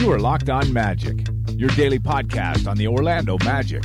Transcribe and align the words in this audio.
You 0.00 0.10
are 0.12 0.18
Locked 0.18 0.48
On 0.48 0.72
Magic, 0.72 1.26
your 1.50 1.68
daily 1.68 1.98
podcast 1.98 2.66
on 2.66 2.78
the 2.78 2.88
Orlando 2.88 3.36
Magic, 3.44 3.84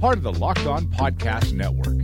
part 0.00 0.16
of 0.16 0.22
the 0.22 0.32
Locked 0.32 0.64
On 0.64 0.86
Podcast 0.86 1.52
Network. 1.52 1.98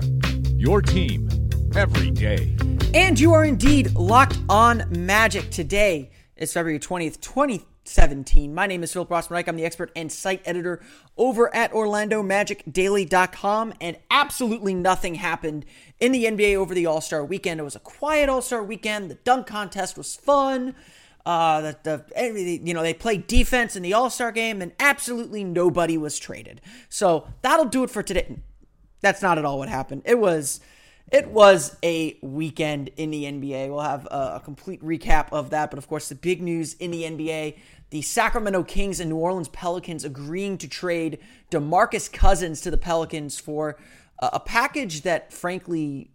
Your 0.60 0.82
team 0.82 1.26
every 1.74 2.10
day. 2.10 2.54
And 2.92 3.18
you 3.18 3.32
are 3.32 3.46
indeed 3.46 3.94
locked 3.94 4.38
on 4.50 4.84
magic 4.90 5.48
today. 5.48 6.10
It's 6.36 6.52
February 6.52 6.80
20th, 6.80 7.18
2017. 7.22 8.52
My 8.52 8.66
name 8.66 8.82
is 8.82 8.92
Philip 8.92 9.08
Rossman 9.08 9.48
I'm 9.48 9.56
the 9.56 9.64
expert 9.64 9.90
and 9.96 10.12
site 10.12 10.42
editor 10.44 10.82
over 11.16 11.52
at 11.54 11.72
OrlandoMagicDaily.com. 11.72 13.72
And 13.80 13.96
absolutely 14.10 14.74
nothing 14.74 15.14
happened 15.14 15.64
in 15.98 16.12
the 16.12 16.26
NBA 16.26 16.56
over 16.56 16.74
the 16.74 16.84
All 16.84 17.00
Star 17.00 17.24
weekend. 17.24 17.58
It 17.58 17.62
was 17.62 17.74
a 17.74 17.80
quiet 17.80 18.28
All 18.28 18.42
Star 18.42 18.62
weekend. 18.62 19.10
The 19.10 19.14
dunk 19.14 19.46
contest 19.46 19.96
was 19.96 20.14
fun. 20.14 20.74
Uh, 21.26 21.60
that 21.60 21.84
the, 21.84 22.04
the 22.16 22.60
you 22.64 22.72
know 22.72 22.82
they 22.82 22.94
played 22.94 23.26
defense 23.26 23.76
in 23.76 23.82
the 23.82 23.92
All 23.92 24.08
Star 24.08 24.32
game, 24.32 24.62
and 24.62 24.72
absolutely 24.80 25.44
nobody 25.44 25.98
was 25.98 26.18
traded. 26.18 26.60
So 26.88 27.28
that'll 27.42 27.66
do 27.66 27.84
it 27.84 27.90
for 27.90 28.02
today. 28.02 28.38
That's 29.02 29.22
not 29.22 29.38
at 29.38 29.44
all 29.44 29.58
what 29.58 29.68
happened. 29.68 30.02
It 30.06 30.18
was 30.18 30.60
it 31.12 31.28
was 31.28 31.76
a 31.82 32.16
weekend 32.22 32.90
in 32.96 33.10
the 33.10 33.24
NBA. 33.24 33.68
We'll 33.68 33.80
have 33.80 34.06
a, 34.10 34.40
complete 34.42 34.82
recap 34.82 35.28
of 35.32 35.50
that, 35.50 35.70
but 35.70 35.78
of 35.78 35.88
course 35.88 36.08
the 36.08 36.14
big 36.14 36.40
news 36.40 36.74
in 36.74 36.90
the 36.90 37.02
NBA: 37.02 37.58
the 37.90 38.00
Sacramento 38.00 38.62
Kings 38.62 38.98
and 38.98 39.10
New 39.10 39.16
Orleans 39.16 39.48
Pelicans 39.48 40.04
agreeing 40.04 40.56
to 40.58 40.68
trade 40.68 41.18
DeMarcus 41.50 42.10
Cousins 42.10 42.60
to 42.62 42.70
the 42.70 42.78
Pelicans 42.78 43.38
for 43.38 43.76
a 44.20 44.40
package 44.40 45.02
that 45.02 45.32
frankly 45.32 46.10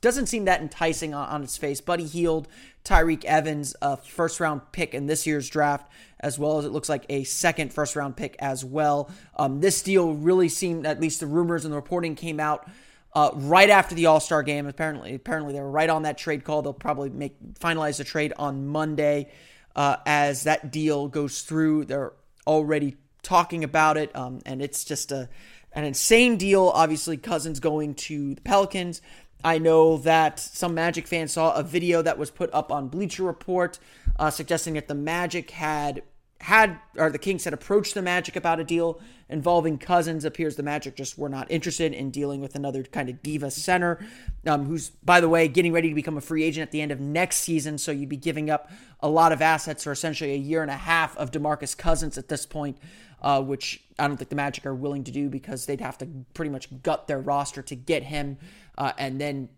doesn't 0.00 0.26
seem 0.26 0.46
that 0.46 0.60
enticing 0.60 1.14
on, 1.14 1.28
on 1.28 1.42
its 1.42 1.56
face. 1.56 1.80
Buddy 1.80 2.06
Hield, 2.06 2.48
Tyreke 2.84 3.24
Evans, 3.24 3.76
a 3.82 3.96
first 3.96 4.40
round 4.40 4.62
pick 4.72 4.94
in 4.94 5.06
this 5.06 5.26
year's 5.26 5.48
draft, 5.48 5.90
as 6.18 6.38
well 6.38 6.58
as 6.58 6.64
it 6.64 6.70
looks 6.70 6.88
like 6.88 7.04
a 7.08 7.24
second 7.24 7.72
first 7.72 7.96
round 7.96 8.16
pick 8.16 8.36
as 8.38 8.64
well. 8.64 9.10
Um, 9.36 9.60
this 9.60 9.82
deal 9.82 10.14
really 10.14 10.48
seemed, 10.48 10.86
at 10.86 11.00
least 11.00 11.20
the 11.20 11.26
rumors 11.26 11.64
and 11.64 11.72
the 11.72 11.76
reporting 11.76 12.14
came 12.14 12.40
out 12.40 12.68
uh, 13.12 13.30
right 13.34 13.70
after 13.70 13.94
the 13.94 14.06
All 14.06 14.20
Star 14.20 14.42
game. 14.42 14.66
Apparently, 14.66 15.14
apparently 15.14 15.52
they 15.52 15.60
were 15.60 15.70
right 15.70 15.90
on 15.90 16.02
that 16.02 16.18
trade 16.18 16.44
call. 16.44 16.62
They'll 16.62 16.72
probably 16.72 17.10
make 17.10 17.36
finalize 17.54 17.98
the 17.98 18.04
trade 18.04 18.32
on 18.38 18.66
Monday 18.66 19.30
uh, 19.76 19.96
as 20.06 20.44
that 20.44 20.72
deal 20.72 21.08
goes 21.08 21.42
through. 21.42 21.86
They're 21.86 22.12
already 22.46 22.96
talking 23.22 23.64
about 23.64 23.96
it, 23.96 24.14
um, 24.16 24.40
and 24.46 24.62
it's 24.62 24.84
just 24.84 25.12
a 25.12 25.28
an 25.72 25.84
insane 25.84 26.36
deal. 26.36 26.68
Obviously, 26.68 27.16
Cousins 27.16 27.60
going 27.60 27.94
to 27.94 28.34
the 28.34 28.40
Pelicans. 28.40 29.02
I 29.42 29.58
know 29.58 29.96
that 29.98 30.38
some 30.38 30.74
Magic 30.74 31.06
fans 31.06 31.32
saw 31.32 31.54
a 31.54 31.62
video 31.62 32.02
that 32.02 32.18
was 32.18 32.30
put 32.30 32.52
up 32.52 32.70
on 32.70 32.88
Bleacher 32.88 33.22
Report 33.22 33.78
uh, 34.18 34.30
suggesting 34.30 34.74
that 34.74 34.88
the 34.88 34.94
Magic 34.94 35.50
had 35.50 36.02
had 36.40 36.78
or 36.96 37.10
the 37.10 37.18
Kings 37.18 37.44
had 37.44 37.52
approached 37.52 37.92
the 37.92 38.00
Magic 38.00 38.34
about 38.34 38.58
a 38.60 38.64
deal 38.64 39.00
involving 39.28 39.76
Cousins. 39.76 40.24
Appears 40.24 40.56
the 40.56 40.62
Magic 40.62 40.96
just 40.96 41.18
were 41.18 41.28
not 41.28 41.50
interested 41.50 41.92
in 41.92 42.10
dealing 42.10 42.40
with 42.40 42.54
another 42.54 42.82
kind 42.82 43.08
of 43.10 43.22
diva 43.22 43.50
center, 43.50 44.04
um, 44.46 44.64
who's 44.64 44.90
by 44.90 45.20
the 45.20 45.28
way 45.28 45.48
getting 45.48 45.72
ready 45.72 45.90
to 45.90 45.94
become 45.94 46.16
a 46.16 46.20
free 46.20 46.42
agent 46.42 46.62
at 46.62 46.72
the 46.72 46.80
end 46.80 46.92
of 46.92 47.00
next 47.00 47.38
season. 47.38 47.76
So 47.76 47.92
you'd 47.92 48.08
be 48.08 48.16
giving 48.16 48.48
up 48.48 48.70
a 49.00 49.08
lot 49.08 49.32
of 49.32 49.42
assets 49.42 49.84
for 49.84 49.92
essentially 49.92 50.32
a 50.32 50.38
year 50.38 50.62
and 50.62 50.70
a 50.70 50.76
half 50.76 51.16
of 51.18 51.30
Demarcus 51.30 51.76
Cousins 51.76 52.16
at 52.16 52.28
this 52.28 52.46
point 52.46 52.78
uh, 53.22 53.42
which 53.42 53.82
I 53.98 54.06
don't 54.08 54.16
think 54.16 54.30
the 54.30 54.36
Magic 54.36 54.66
are 54.66 54.74
willing 54.74 55.04
to 55.04 55.10
do 55.10 55.28
because 55.28 55.66
they'd 55.66 55.80
have 55.80 55.98
to 55.98 56.08
pretty 56.34 56.50
much 56.50 56.68
gut 56.82 57.06
their 57.06 57.18
roster 57.18 57.62
to 57.62 57.74
get 57.74 58.02
him 58.02 58.38
uh, 58.78 58.92
and 58.98 59.20
then 59.20 59.48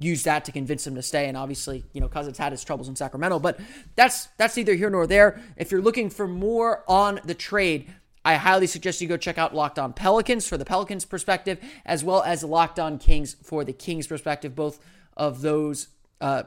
use 0.00 0.22
that 0.24 0.44
to 0.44 0.52
convince 0.52 0.86
him 0.86 0.94
to 0.94 1.02
stay. 1.02 1.26
And 1.26 1.36
obviously, 1.36 1.84
you 1.92 2.00
know, 2.00 2.08
Cousins 2.08 2.38
had 2.38 2.52
his 2.52 2.62
troubles 2.62 2.88
in 2.88 2.96
Sacramento, 2.96 3.38
but 3.38 3.58
that's 3.96 4.26
that's 4.36 4.56
neither 4.56 4.74
here 4.74 4.90
nor 4.90 5.06
there. 5.06 5.40
If 5.56 5.70
you're 5.70 5.82
looking 5.82 6.10
for 6.10 6.28
more 6.28 6.84
on 6.88 7.20
the 7.24 7.34
trade, 7.34 7.92
I 8.24 8.34
highly 8.34 8.66
suggest 8.66 9.00
you 9.00 9.08
go 9.08 9.16
check 9.16 9.38
out 9.38 9.54
Locked 9.54 9.78
On 9.78 9.92
Pelicans 9.92 10.46
for 10.46 10.56
the 10.56 10.64
Pelicans 10.64 11.04
perspective, 11.04 11.58
as 11.84 12.04
well 12.04 12.22
as 12.22 12.44
Locked 12.44 12.78
On 12.78 12.98
Kings 12.98 13.34
for 13.42 13.64
the 13.64 13.72
Kings 13.72 14.06
perspective. 14.06 14.54
Both 14.54 14.78
of 15.16 15.40
those 15.40 15.88
uh, 16.20 16.44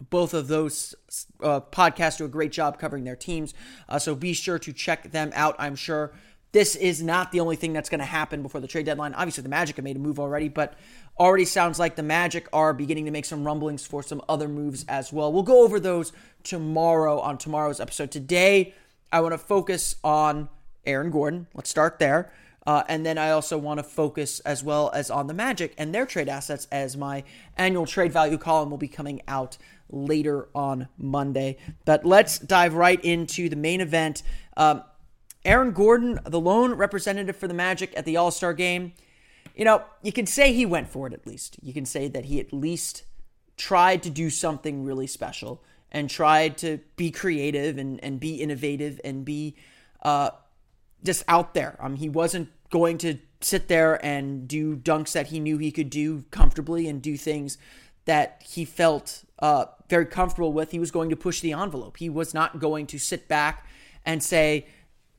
both 0.00 0.34
of 0.34 0.48
those 0.48 0.94
uh, 1.42 1.60
podcasts 1.60 2.18
do 2.18 2.24
a 2.24 2.28
great 2.28 2.52
job 2.52 2.78
covering 2.78 3.04
their 3.04 3.16
teams. 3.16 3.54
Uh, 3.88 3.98
so 3.98 4.14
be 4.14 4.32
sure 4.32 4.58
to 4.58 4.72
check 4.72 5.10
them 5.12 5.30
out. 5.34 5.56
I'm 5.58 5.76
sure 5.76 6.12
this 6.52 6.74
is 6.74 7.02
not 7.02 7.32
the 7.32 7.40
only 7.40 7.56
thing 7.56 7.72
that's 7.72 7.88
going 7.88 8.00
to 8.00 8.06
happen 8.06 8.42
before 8.42 8.60
the 8.60 8.66
trade 8.66 8.86
deadline. 8.86 9.14
Obviously, 9.14 9.42
the 9.42 9.48
Magic 9.48 9.76
have 9.76 9.84
made 9.84 9.96
a 9.96 9.98
move 9.98 10.18
already, 10.18 10.48
but 10.48 10.74
already 11.18 11.44
sounds 11.44 11.78
like 11.78 11.96
the 11.96 12.02
Magic 12.02 12.48
are 12.52 12.72
beginning 12.72 13.04
to 13.04 13.10
make 13.10 13.24
some 13.24 13.44
rumblings 13.44 13.86
for 13.86 14.02
some 14.02 14.22
other 14.28 14.48
moves 14.48 14.84
as 14.88 15.12
well. 15.12 15.32
We'll 15.32 15.42
go 15.42 15.62
over 15.64 15.78
those 15.78 16.12
tomorrow 16.44 17.20
on 17.20 17.36
tomorrow's 17.38 17.80
episode. 17.80 18.10
Today, 18.10 18.74
I 19.12 19.20
want 19.20 19.32
to 19.32 19.38
focus 19.38 19.96
on 20.02 20.48
Aaron 20.86 21.10
Gordon. 21.10 21.46
Let's 21.54 21.70
start 21.70 21.98
there. 21.98 22.32
Uh, 22.66 22.82
and 22.88 23.06
then 23.06 23.16
I 23.16 23.30
also 23.30 23.56
want 23.56 23.78
to 23.78 23.84
focus 23.84 24.40
as 24.40 24.64
well 24.64 24.90
as 24.92 25.10
on 25.10 25.28
the 25.28 25.34
Magic 25.34 25.74
and 25.78 25.94
their 25.94 26.04
trade 26.04 26.28
assets 26.28 26.66
as 26.72 26.96
my 26.96 27.22
annual 27.56 27.86
trade 27.86 28.12
value 28.12 28.38
column 28.38 28.70
will 28.70 28.78
be 28.78 28.88
coming 28.88 29.22
out 29.28 29.56
later 29.88 30.48
on 30.54 30.88
Monday. 30.98 31.58
But 31.84 32.04
let's 32.04 32.38
dive 32.38 32.74
right 32.74 33.02
into 33.04 33.48
the 33.48 33.56
main 33.56 33.80
event. 33.80 34.22
Um, 34.56 34.82
Aaron 35.44 35.70
Gordon, 35.70 36.18
the 36.24 36.40
lone 36.40 36.74
representative 36.74 37.36
for 37.36 37.46
the 37.46 37.54
Magic 37.54 37.92
at 37.96 38.04
the 38.04 38.16
All 38.16 38.32
Star 38.32 38.52
game, 38.52 38.94
you 39.54 39.64
know, 39.64 39.82
you 40.02 40.12
can 40.12 40.26
say 40.26 40.52
he 40.52 40.66
went 40.66 40.88
for 40.88 41.06
it 41.06 41.12
at 41.12 41.26
least. 41.26 41.56
You 41.62 41.72
can 41.72 41.86
say 41.86 42.08
that 42.08 42.24
he 42.24 42.40
at 42.40 42.52
least 42.52 43.04
tried 43.56 44.02
to 44.02 44.10
do 44.10 44.28
something 44.28 44.84
really 44.84 45.06
special 45.06 45.62
and 45.90 46.10
tried 46.10 46.58
to 46.58 46.80
be 46.96 47.10
creative 47.10 47.78
and, 47.78 48.02
and 48.02 48.18
be 48.20 48.34
innovative 48.42 49.00
and 49.04 49.24
be 49.24 49.56
uh, 50.02 50.30
just 51.04 51.22
out 51.28 51.54
there. 51.54 51.76
Um, 51.80 51.96
he 51.96 52.08
wasn't 52.08 52.50
going 52.76 52.98
to 52.98 53.18
sit 53.40 53.68
there 53.68 54.04
and 54.04 54.46
do 54.46 54.76
dunks 54.76 55.12
that 55.12 55.28
he 55.28 55.40
knew 55.40 55.56
he 55.56 55.72
could 55.72 55.88
do 55.88 56.24
comfortably 56.30 56.86
and 56.88 57.00
do 57.00 57.16
things 57.16 57.56
that 58.04 58.42
he 58.46 58.66
felt 58.66 59.24
uh, 59.38 59.64
very 59.88 60.04
comfortable 60.04 60.52
with. 60.52 60.72
He 60.72 60.78
was 60.78 60.90
going 60.90 61.08
to 61.08 61.16
push 61.16 61.40
the 61.40 61.54
envelope. 61.54 61.96
He 61.96 62.10
was 62.10 62.34
not 62.34 62.60
going 62.60 62.86
to 62.88 62.98
sit 62.98 63.28
back 63.28 63.66
and 64.04 64.22
say, 64.22 64.66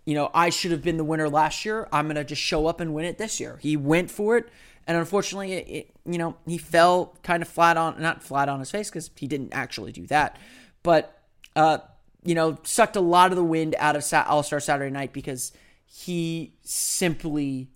you 0.05 0.13
know, 0.13 0.29
I 0.33 0.49
should 0.51 0.71
have 0.71 0.83
been 0.83 0.97
the 0.97 1.03
winner 1.03 1.29
last 1.29 1.65
year. 1.65 1.87
I'm 1.91 2.05
going 2.05 2.15
to 2.15 2.23
just 2.23 2.41
show 2.41 2.67
up 2.67 2.79
and 2.79 2.93
win 2.93 3.05
it 3.05 3.17
this 3.17 3.39
year. 3.39 3.57
He 3.59 3.75
went 3.75 4.11
for 4.11 4.37
it. 4.37 4.49
And 4.85 4.97
unfortunately, 4.97 5.53
it, 5.53 5.67
it, 5.67 5.91
you 6.05 6.17
know, 6.17 6.37
he 6.45 6.57
fell 6.57 7.17
kind 7.23 7.41
of 7.41 7.49
flat 7.49 7.75
on, 7.75 8.01
not 8.01 8.23
flat 8.23 8.47
on 8.47 8.59
his 8.59 8.71
face 8.71 8.89
because 8.89 9.09
he 9.17 9.27
didn't 9.27 9.53
actually 9.53 9.91
do 9.91 10.05
that, 10.07 10.37
but, 10.83 11.21
uh, 11.57 11.79
you 12.23 12.35
know, 12.35 12.57
sucked 12.63 12.95
a 12.95 13.01
lot 13.01 13.31
of 13.31 13.35
the 13.35 13.43
wind 13.43 13.75
out 13.79 13.97
of 13.97 14.27
All 14.27 14.43
Star 14.43 14.61
Saturday 14.61 14.91
night 14.91 15.11
because 15.11 15.51
he 15.87 16.53
simply 16.63 17.69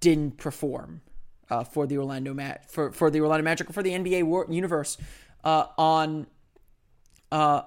didn't 0.00 0.36
perform 0.36 1.00
uh, 1.50 1.64
for 1.64 1.86
the 1.86 1.98
Orlando 1.98 2.34
Mat 2.34 2.70
for 2.70 2.92
for 2.92 3.10
the 3.10 3.20
Orlando 3.20 3.44
Magic 3.44 3.68
or 3.70 3.72
for 3.72 3.82
the 3.82 3.90
NBA 3.90 4.24
war- 4.24 4.46
universe 4.48 4.96
uh, 5.44 5.66
on 5.76 6.26
uh, 7.32 7.62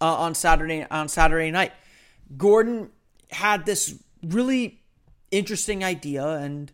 uh, 0.00 0.14
on 0.14 0.34
Saturday 0.34 0.86
on 0.90 1.08
Saturday 1.08 1.50
night. 1.50 1.72
Gordon 2.36 2.90
had 3.30 3.66
this 3.66 4.02
really 4.22 4.80
interesting 5.30 5.84
idea, 5.84 6.26
and 6.26 6.72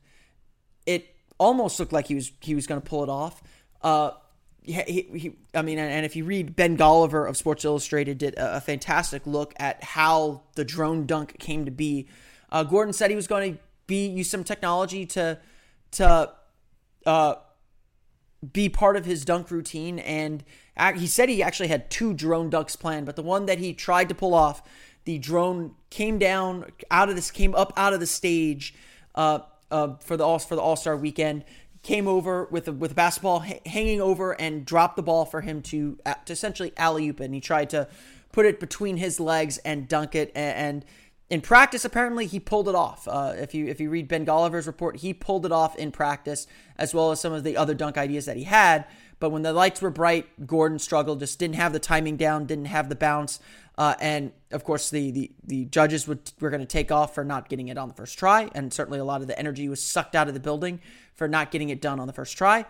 it 0.87 1.15
almost 1.39 1.79
looked 1.79 1.93
like 1.93 2.07
he 2.07 2.15
was 2.15 2.33
he 2.41 2.55
was 2.55 2.67
going 2.67 2.81
to 2.81 2.87
pull 2.87 3.03
it 3.03 3.09
off. 3.09 3.43
Uh, 3.83 4.13
he, 4.63 5.03
he, 5.15 5.33
I 5.55 5.63
mean, 5.63 5.79
and 5.79 6.05
if 6.05 6.17
you 6.17 6.25
read 6.25 6.57
Ben 6.57 6.77
Golliver 6.77 7.29
of 7.29 7.37
Sports 7.37 7.65
Illustrated, 7.65 8.19
did 8.19 8.35
a, 8.35 8.57
a 8.57 8.61
fantastic 8.61 9.25
look 9.25 9.55
at 9.59 9.83
how 9.85 10.43
the 10.57 10.65
drone 10.65 11.07
dunk 11.07 11.39
came 11.39 11.65
to 11.67 11.71
be. 11.71 12.09
Uh, 12.51 12.63
Gordon 12.63 12.93
said 12.93 13.11
he 13.11 13.17
was 13.17 13.27
going 13.27 13.55
to 13.55 13.61
be 13.87 14.07
use 14.07 14.31
some 14.31 14.45
technology 14.45 15.07
to 15.07 15.39
to 15.93 16.33
uh, 17.07 17.37
be 18.53 18.69
part 18.69 18.97
of 18.97 19.05
his 19.05 19.25
dunk 19.25 19.51
routine. 19.51 19.99
And 19.99 20.45
he 20.97 21.07
said 21.07 21.29
he 21.29 21.43
actually 21.43 21.69
had 21.69 21.91
two 21.91 22.13
drone 22.13 22.51
dunks 22.51 22.79
planned, 22.79 23.07
but 23.07 23.17
the 23.17 23.23
one 23.23 23.47
that 23.47 23.59
he 23.59 23.73
tried 23.73 24.09
to 24.09 24.15
pull 24.15 24.35
off, 24.35 24.63
the 25.05 25.19
drone 25.19 25.75
came 25.91 26.19
down 26.19 26.71
out 26.91 27.09
of 27.09 27.17
this, 27.17 27.31
came 27.31 27.55
up 27.55 27.73
out 27.77 27.93
of 27.93 28.01
the 28.01 28.07
stage 28.07 28.75
uh, 29.15 29.41
uh, 29.71 29.95
for 30.01 30.17
the 30.17 30.25
all 30.25 30.39
for 30.39 30.57
the 30.57 30.63
All 30.63 30.77
Star 30.77 30.97
weekend. 30.97 31.45
Came 31.83 32.09
over 32.09 32.47
with 32.51 32.67
a, 32.67 32.73
with 32.73 32.91
a 32.91 32.95
basketball 32.95 33.45
hanging 33.65 34.01
over 34.01 34.33
and 34.33 34.67
dropped 34.67 34.97
the 34.97 35.05
ball 35.05 35.25
for 35.25 35.41
him 35.41 35.63
to, 35.63 35.97
to 36.25 36.33
essentially 36.33 36.73
alley 36.77 37.09
oop, 37.09 37.21
and 37.21 37.33
he 37.33 37.41
tried 37.41 37.71
to 37.71 37.87
put 38.33 38.45
it 38.45 38.59
between 38.59 38.97
his 38.97 39.21
legs 39.21 39.59
and 39.59 39.87
dunk 39.87 40.17
it. 40.17 40.33
And, 40.35 40.85
in 41.29 41.41
practice, 41.41 41.85
apparently 41.85 42.27
he 42.27 42.39
pulled 42.39 42.69
it 42.69 42.75
off. 42.75 43.09
Uh, 43.09 43.33
if 43.37 43.55
you 43.55 43.67
if 43.67 43.81
you 43.81 43.91
read 43.91 44.07
Ben 44.07 44.25
Golliver's 44.25 44.67
report, 44.67 44.97
he 44.97 45.13
pulled 45.13 45.45
it 45.45 45.53
off 45.53 45.77
in 45.77 45.91
practice, 45.91 46.47
as 46.77 46.95
well 46.95 47.11
as 47.11 47.21
some 47.21 47.33
of 47.33 47.43
the 47.43 47.57
other 47.57 47.75
dunk 47.75 47.99
ideas 47.99 48.27
that 48.27 48.37
he 48.37 48.45
had. 48.45 48.85
But 49.19 49.31
when 49.31 49.43
the 49.43 49.53
lights 49.53 49.83
were 49.83 49.91
bright, 49.91 50.47
Gordon 50.47 50.79
struggled, 50.79 51.21
just 51.21 51.39
didn't 51.39 51.57
have 51.57 51.73
the 51.73 51.79
timing 51.79 52.17
down, 52.17 52.47
didn't 52.47 52.67
have 52.67 52.89
the 52.89 52.95
bounce. 52.95 53.41
Uh, 53.79 53.95
and 54.01 54.33
of 54.53 54.63
course, 54.63 54.91
the 54.91 55.11
the, 55.11 55.33
the 55.45 55.65
judges 55.65 56.07
would, 56.07 56.31
were 56.39 56.51
going 56.51 56.61
to 56.61 56.67
take 56.67 56.93
off 56.93 57.15
for 57.15 57.25
not 57.25 57.49
getting 57.49 57.69
it 57.69 57.77
on 57.77 57.89
the 57.89 57.95
first 57.95 58.19
try. 58.19 58.49
And 58.55 58.73
certainly 58.73 59.01
a 59.01 59.05
lot 59.05 59.21
of 59.21 59.27
the 59.27 59.39
energy 59.39 59.69
was 59.69 59.83
sucked 59.83 60.15
out 60.15 60.29
of 60.29 60.35
the 60.35 60.41
building 60.41 60.81
for 61.15 61.27
not 61.27 61.51
getting 61.51 61.71
it 61.71 61.81
done 61.81 61.99
on 61.99 62.07
the 62.07 62.13
first 62.13 62.37
try. 62.39 62.67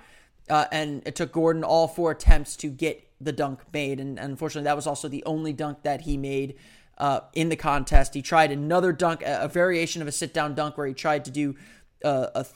Uh, 0.48 0.64
and 0.72 1.02
it 1.04 1.14
took 1.14 1.32
Gordon 1.32 1.62
all 1.64 1.88
four 1.88 2.12
attempts 2.12 2.56
to 2.56 2.68
get 2.68 3.06
the 3.20 3.32
dunk 3.32 3.60
made. 3.72 4.00
And, 4.00 4.18
and 4.18 4.30
unfortunately, 4.30 4.64
that 4.64 4.76
was 4.76 4.86
also 4.86 5.08
the 5.08 5.24
only 5.26 5.52
dunk 5.52 5.82
that 5.82 6.02
he 6.02 6.16
made 6.16 6.56
uh, 6.98 7.20
in 7.32 7.48
the 7.48 7.56
contest. 7.56 8.14
He 8.14 8.22
tried 8.22 8.52
another 8.52 8.92
dunk, 8.92 9.22
a, 9.24 9.48
variation 9.48 10.02
of 10.02 10.08
a 10.08 10.12
sit 10.12 10.32
down 10.32 10.54
dunk 10.54 10.76
where 10.78 10.86
he 10.86 10.94
tried 10.94 11.24
to 11.26 11.30
do 11.30 11.54
uh, 12.04 12.28
a 12.34 12.44
th- 12.44 12.54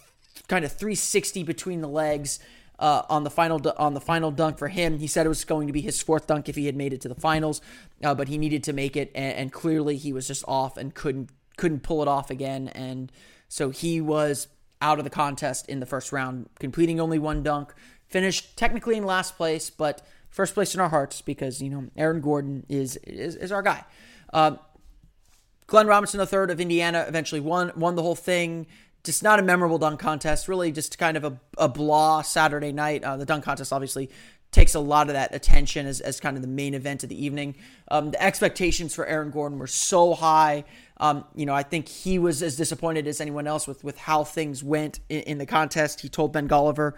kind 0.48 0.64
of 0.64 0.72
360 0.72 1.42
between 1.42 1.80
the 1.80 1.88
legs 1.88 2.38
uh, 2.78 3.02
on 3.10 3.24
the 3.24 3.30
final 3.30 3.60
on 3.76 3.94
the 3.94 4.00
final 4.00 4.30
dunk 4.30 4.58
for 4.58 4.68
him. 4.68 4.98
He 4.98 5.06
said 5.06 5.26
it 5.26 5.28
was 5.28 5.44
going 5.44 5.66
to 5.66 5.72
be 5.72 5.82
his 5.82 6.02
fourth 6.02 6.26
dunk 6.26 6.48
if 6.48 6.56
he 6.56 6.66
had 6.66 6.76
made 6.76 6.92
it 6.92 7.00
to 7.02 7.08
the 7.08 7.14
finals, 7.14 7.60
uh, 8.02 8.14
but 8.14 8.28
he 8.28 8.38
needed 8.38 8.64
to 8.64 8.72
make 8.72 8.96
it, 8.96 9.12
and, 9.14 9.36
and, 9.36 9.52
clearly 9.52 9.96
he 9.96 10.12
was 10.12 10.26
just 10.26 10.44
off 10.48 10.76
and 10.76 10.94
couldn't 10.94 11.30
couldn't 11.58 11.80
pull 11.82 12.00
it 12.00 12.08
off 12.08 12.30
again, 12.30 12.68
and 12.68 13.12
so 13.48 13.68
he 13.68 14.00
was 14.00 14.48
out 14.80 14.98
of 14.98 15.04
the 15.04 15.10
contest 15.10 15.68
in 15.68 15.80
the 15.80 15.86
first 15.86 16.10
round, 16.10 16.48
completing 16.58 16.98
only 17.00 17.18
one 17.18 17.42
dunk. 17.42 17.74
Finished 18.08 18.56
technically 18.56 18.96
in 18.96 19.04
last 19.04 19.36
place, 19.36 19.68
but 19.68 20.02
first 20.30 20.54
place 20.54 20.74
in 20.74 20.80
our 20.80 20.88
hearts 20.88 21.20
because 21.20 21.60
you 21.60 21.68
know 21.68 21.88
Aaron 21.96 22.22
Gordon 22.22 22.64
is 22.68 22.96
is, 22.96 23.36
is 23.36 23.52
our 23.52 23.62
guy. 23.62 23.84
Uh, 24.32 24.56
Glenn 25.66 25.86
Robinson 25.86 26.20
III 26.20 26.52
of 26.52 26.60
Indiana 26.60 27.04
eventually 27.06 27.40
won 27.40 27.72
won 27.76 27.94
the 27.94 28.02
whole 28.02 28.16
thing 28.16 28.66
just 29.04 29.22
not 29.22 29.38
a 29.38 29.42
memorable 29.42 29.78
dunk 29.78 30.00
contest. 30.00 30.48
Really, 30.48 30.72
just 30.72 30.98
kind 30.98 31.16
of 31.16 31.24
a, 31.24 31.40
a 31.58 31.68
blah 31.68 32.22
Saturday 32.22 32.72
night. 32.72 33.02
Uh, 33.04 33.16
the 33.16 33.26
dunk 33.26 33.44
contest 33.44 33.72
obviously 33.72 34.10
takes 34.52 34.74
a 34.74 34.80
lot 34.80 35.06
of 35.06 35.14
that 35.14 35.32
attention 35.32 35.86
as, 35.86 36.00
as 36.00 36.18
kind 36.18 36.36
of 36.36 36.42
the 36.42 36.48
main 36.48 36.74
event 36.74 37.04
of 37.04 37.08
the 37.08 37.24
evening. 37.24 37.54
Um, 37.88 38.10
the 38.10 38.20
expectations 38.20 38.94
for 38.94 39.06
Aaron 39.06 39.30
Gordon 39.30 39.58
were 39.58 39.68
so 39.68 40.12
high. 40.12 40.64
Um, 40.96 41.24
you 41.36 41.46
know, 41.46 41.54
I 41.54 41.62
think 41.62 41.88
he 41.88 42.18
was 42.18 42.42
as 42.42 42.56
disappointed 42.56 43.06
as 43.06 43.20
anyone 43.20 43.46
else 43.46 43.66
with 43.66 43.82
with 43.84 43.96
how 43.96 44.24
things 44.24 44.62
went 44.62 45.00
in, 45.08 45.20
in 45.22 45.38
the 45.38 45.46
contest. 45.46 46.00
He 46.00 46.08
told 46.08 46.32
Ben 46.32 46.48
Golliver 46.48 46.92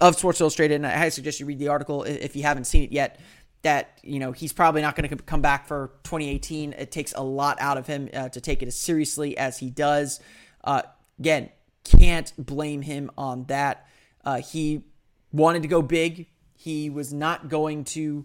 of 0.00 0.16
Sports 0.16 0.40
Illustrated, 0.40 0.76
and 0.76 0.86
I 0.86 0.96
highly 0.96 1.10
suggest 1.10 1.40
you 1.40 1.46
read 1.46 1.58
the 1.58 1.68
article 1.68 2.04
if 2.04 2.36
you 2.36 2.42
haven't 2.42 2.64
seen 2.64 2.84
it 2.84 2.92
yet. 2.92 3.18
That 3.62 3.98
you 4.02 4.18
know 4.18 4.32
he's 4.32 4.52
probably 4.52 4.80
not 4.80 4.96
going 4.96 5.08
to 5.08 5.16
come 5.16 5.42
back 5.42 5.66
for 5.66 5.92
2018. 6.04 6.72
It 6.72 6.90
takes 6.90 7.12
a 7.12 7.22
lot 7.22 7.60
out 7.60 7.76
of 7.76 7.86
him 7.86 8.08
uh, 8.14 8.30
to 8.30 8.40
take 8.40 8.62
it 8.62 8.68
as 8.68 8.78
seriously 8.78 9.36
as 9.36 9.58
he 9.58 9.68
does. 9.70 10.20
Uh, 10.64 10.82
Again, 11.20 11.50
can't 11.84 12.32
blame 12.38 12.80
him 12.80 13.10
on 13.16 13.44
that. 13.44 13.86
Uh, 14.24 14.40
he 14.40 14.84
wanted 15.32 15.62
to 15.62 15.68
go 15.68 15.82
big. 15.82 16.28
He 16.54 16.88
was 16.88 17.12
not 17.12 17.48
going 17.50 17.84
to 17.84 18.24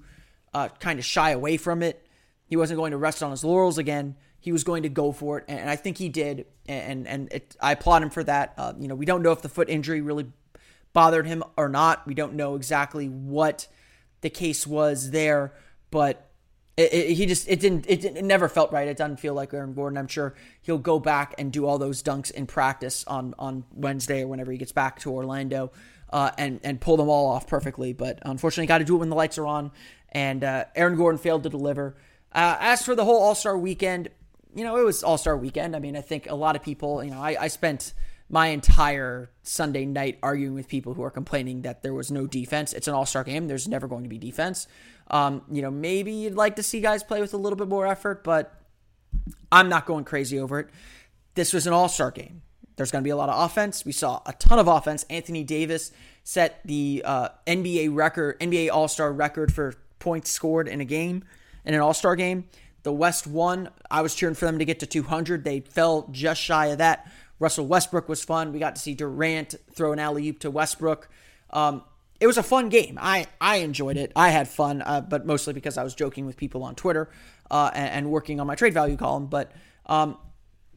uh, 0.54 0.70
kind 0.80 0.98
of 0.98 1.04
shy 1.04 1.32
away 1.32 1.58
from 1.58 1.84
it. 1.84 2.08
He 2.46 2.56
wasn't 2.56 2.78
going 2.78 2.92
to 2.92 2.98
rest 2.98 3.22
on 3.22 3.32
his 3.32 3.44
laurels 3.44 3.78
again. 3.78 4.16
He 4.40 4.54
was 4.54 4.64
going 4.64 4.84
to 4.84 4.90
go 4.90 5.12
for 5.12 5.40
it, 5.40 5.46
and 5.48 5.70
I 5.70 5.76
think 5.76 5.98
he 5.98 6.08
did. 6.08 6.46
And 6.68 7.08
and 7.08 7.34
it, 7.34 7.58
I 7.60 7.74
applaud 7.74 8.04
him 8.04 8.12
for 8.12 8.24
that. 8.24 8.54
Uh, 8.58 8.74
you 8.80 8.88
know, 8.88 8.96
we 8.96 9.06
don't 9.06 9.22
know 9.22 9.32
if 9.32 9.42
the 9.42 9.50
foot 9.50 9.70
injury 9.70 10.02
really 10.02 10.28
bothered 10.94 11.26
him 11.26 11.44
or 11.58 11.68
not. 11.68 12.06
We 12.08 12.14
don't 12.14 12.36
know 12.36 12.56
exactly 12.56 13.08
what 13.08 13.68
the 14.22 14.30
case 14.30 14.66
was 14.66 15.12
there, 15.12 15.54
but 15.92 16.30
it, 16.78 16.94
it, 16.94 17.14
he 17.14 17.26
just 17.26 17.48
it 17.48 17.60
didn't 17.60 17.86
it, 17.88 18.04
it 18.04 18.24
never 18.24 18.50
felt 18.50 18.72
right. 18.72 18.88
It 18.88 18.98
doesn't 18.98 19.18
feel 19.20 19.34
like 19.34 19.54
Aaron 19.54 19.74
Gordon. 19.74 19.98
I'm 19.98 20.08
sure 20.08 20.36
he'll 20.62 20.78
go 20.78 21.00
back 21.00 21.34
and 21.38 21.52
do 21.52 21.66
all 21.66 21.78
those 21.78 22.04
dunks 22.04 22.32
in 22.32 22.48
practice 22.48 23.04
on 23.08 23.34
on 23.40 23.64
Wednesday 23.72 24.24
or 24.24 24.28
whenever 24.28 24.52
he 24.52 24.58
gets 24.58 24.72
back 24.72 25.00
to 25.02 25.12
Orlando, 25.12 25.72
uh, 26.12 26.32
and 26.38 26.60
and 26.64 26.82
pull 26.82 26.98
them 26.98 27.08
all 27.08 27.28
off 27.28 27.48
perfectly. 27.48 27.94
But 27.94 28.20
unfortunately, 28.24 28.68
got 28.68 28.80
to 28.80 28.84
do 28.86 28.96
it 28.96 29.00
when 29.00 29.10
the 29.10 29.16
lights 29.16 29.38
are 29.38 29.48
on. 29.48 29.72
And 30.12 30.44
uh, 30.44 30.66
Aaron 30.76 30.96
Gordon 30.96 31.20
failed 31.20 31.44
to 31.44 31.50
deliver. 31.50 31.98
Uh, 32.32 32.58
as 32.60 32.84
for 32.84 32.96
the 32.96 33.06
whole 33.06 33.22
All 33.22 33.36
Star 33.36 33.58
weekend, 33.58 34.10
you 34.54 34.66
know 34.66 34.76
it 34.78 34.84
was 34.84 35.04
All 35.04 35.18
Star 35.18 35.38
weekend. 35.38 35.76
I 35.76 35.80
mean, 35.80 35.96
I 35.96 36.02
think 36.02 36.30
a 36.30 36.36
lot 36.36 36.58
of 36.58 36.64
people, 36.64 37.04
you 37.04 37.12
know, 37.12 37.22
I, 37.22 37.38
I 37.40 37.48
spent 37.48 37.94
my 38.30 38.48
entire 38.48 39.30
Sunday 39.44 39.86
night 39.86 40.18
arguing 40.24 40.54
with 40.54 40.68
people 40.68 40.94
who 40.94 41.04
are 41.04 41.12
complaining 41.12 41.62
that 41.62 41.84
there 41.84 41.94
was 41.94 42.12
no 42.12 42.26
defense. 42.26 42.74
It's 42.74 42.88
an 42.88 42.94
All 42.94 43.06
Star 43.06 43.24
game. 43.24 43.48
There's 43.48 43.68
never 43.68 43.88
going 43.88 44.04
to 44.04 44.10
be 44.10 44.18
defense. 44.18 44.68
Um, 45.10 45.44
you 45.52 45.62
know, 45.62 45.72
maybe 45.72 46.12
you'd 46.12 46.36
like 46.36 46.56
to 46.56 46.64
see 46.64 46.82
guys 46.82 47.04
play 47.04 47.22
with 47.22 47.34
a 47.34 47.38
little 47.38 47.58
bit 47.58 47.68
more 47.68 47.86
effort, 47.86 48.24
but 48.24 48.60
I'm 49.52 49.70
not 49.70 49.86
going 49.86 50.06
crazy 50.06 50.40
over 50.40 50.60
it. 50.60 50.70
This 51.36 51.54
was 51.54 51.68
an 51.68 51.74
all 51.74 51.90
star 51.90 52.12
game. 52.12 52.42
There's 52.76 52.92
going 52.92 53.04
to 53.04 53.08
be 53.08 53.12
a 53.12 53.16
lot 53.16 53.30
of 53.30 53.46
offense. 53.46 53.86
We 53.86 53.92
saw 53.92 54.22
a 54.26 54.34
ton 54.34 54.60
of 54.60 54.68
offense. 54.68 55.06
Anthony 55.10 55.44
Davis 55.44 55.92
set 56.24 56.60
the 56.66 57.04
uh, 57.06 57.30
NBA 57.48 57.96
record, 57.96 58.40
NBA 58.40 58.70
All 58.72 58.88
Star 58.88 59.14
record 59.14 59.54
for 59.54 59.76
points 60.00 60.32
scored 60.32 60.68
in 60.68 60.82
a 60.82 60.86
game, 60.86 61.24
in 61.64 61.74
an 61.74 61.80
All 61.80 61.94
Star 61.94 62.16
game. 62.16 62.46
The 62.84 62.92
West 62.92 63.26
won. 63.26 63.70
I 63.90 64.02
was 64.02 64.14
cheering 64.14 64.36
for 64.36 64.46
them 64.46 64.60
to 64.60 64.66
get 64.66 64.80
to 64.82 64.86
200. 64.86 65.44
They 65.44 65.62
fell 65.62 66.08
just 66.12 66.40
shy 66.42 66.68
of 66.68 66.78
that. 66.80 67.12
Russell 67.40 67.68
Westbrook 67.68 68.08
was 68.08 68.24
fun. 68.24 68.54
We 68.54 68.60
got 68.60 68.76
to 68.76 68.82
see 68.82 68.94
Durant 68.94 69.56
throw 69.74 69.92
an 69.92 70.00
alley 70.00 70.28
oop 70.30 70.40
to 70.40 70.52
Westbrook. 70.52 71.10
Um, 71.50 71.84
it 72.20 72.28
was 72.28 72.38
a 72.38 72.44
fun 72.44 72.70
game. 72.70 72.98
I, 73.02 73.28
I 73.42 73.58
enjoyed 73.58 73.98
it. 73.98 74.12
I 74.16 74.30
had 74.30 74.48
fun, 74.48 74.82
uh, 74.82 75.02
but 75.02 75.26
mostly 75.26 75.54
because 75.54 75.78
I 75.78 75.84
was 75.84 75.94
joking 75.94 76.26
with 76.26 76.38
people 76.38 76.64
on 76.64 76.76
Twitter 76.76 77.10
uh, 77.52 77.72
and, 77.74 77.90
and, 77.90 78.12
working 78.12 78.40
on 78.40 78.48
my 78.48 78.56
trade 78.56 78.74
value 78.74 78.96
column. 78.96 79.28
But 79.28 79.52
um, 79.86 80.18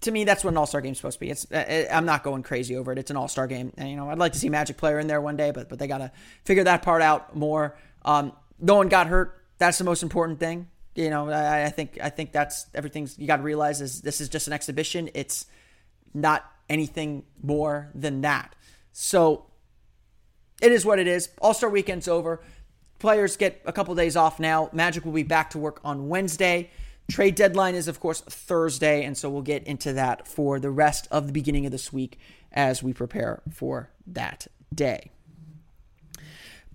to 0.00 0.10
me, 0.10 0.24
that's 0.24 0.42
what 0.42 0.50
an 0.50 0.56
All 0.56 0.66
Star 0.66 0.80
game 0.80 0.92
is 0.92 0.98
supposed 0.98 1.18
to 1.18 1.20
be. 1.20 1.30
It's 1.30 1.50
uh, 1.50 1.86
I'm 1.90 2.04
not 2.04 2.22
going 2.24 2.42
crazy 2.42 2.76
over 2.76 2.92
it. 2.92 2.98
It's 2.98 3.10
an 3.10 3.16
All 3.16 3.28
Star 3.28 3.46
game, 3.46 3.72
and 3.78 3.88
you 3.88 3.96
know 3.96 4.10
I'd 4.10 4.18
like 4.18 4.32
to 4.32 4.38
see 4.38 4.48
Magic 4.48 4.76
player 4.76 4.98
in 4.98 5.06
there 5.06 5.20
one 5.20 5.36
day, 5.36 5.52
but 5.52 5.68
but 5.68 5.78
they 5.78 5.86
got 5.86 5.98
to 5.98 6.10
figure 6.44 6.64
that 6.64 6.82
part 6.82 7.02
out 7.02 7.36
more. 7.36 7.76
Um, 8.04 8.32
no 8.58 8.74
one 8.74 8.88
got 8.88 9.06
hurt. 9.06 9.44
That's 9.58 9.78
the 9.78 9.84
most 9.84 10.02
important 10.02 10.40
thing. 10.40 10.68
You 10.94 11.10
know, 11.10 11.30
I, 11.30 11.66
I 11.66 11.68
think 11.68 11.98
I 12.02 12.10
think 12.10 12.32
that's 12.32 12.66
everything 12.74 13.08
you 13.16 13.26
got 13.26 13.36
to 13.36 13.42
realize 13.42 13.80
is 13.80 14.02
this 14.02 14.20
is 14.20 14.28
just 14.28 14.48
an 14.48 14.52
exhibition. 14.52 15.08
It's 15.14 15.46
not 16.14 16.44
anything 16.68 17.24
more 17.42 17.90
than 17.94 18.20
that. 18.22 18.54
So 18.92 19.46
it 20.60 20.72
is 20.72 20.84
what 20.84 20.98
it 20.98 21.06
is. 21.06 21.30
All 21.40 21.54
Star 21.54 21.70
weekend's 21.70 22.08
over. 22.08 22.40
Players 22.98 23.36
get 23.36 23.62
a 23.64 23.72
couple 23.72 23.94
days 23.94 24.16
off 24.16 24.40
now. 24.40 24.70
Magic 24.72 25.04
will 25.04 25.12
be 25.12 25.22
back 25.22 25.50
to 25.50 25.58
work 25.58 25.80
on 25.84 26.08
Wednesday. 26.08 26.70
Trade 27.10 27.36
deadline 27.36 27.74
is, 27.74 27.88
of 27.88 28.00
course, 28.00 28.20
Thursday, 28.20 29.04
and 29.04 29.16
so 29.16 29.30
we'll 29.30 29.40
get 29.40 29.64
into 29.64 29.94
that 29.94 30.28
for 30.28 30.60
the 30.60 30.70
rest 30.70 31.08
of 31.10 31.26
the 31.26 31.32
beginning 31.32 31.64
of 31.64 31.72
this 31.72 31.90
week 31.90 32.18
as 32.52 32.82
we 32.82 32.92
prepare 32.92 33.40
for 33.50 33.90
that 34.06 34.46
day. 34.74 35.10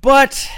But, 0.02 0.50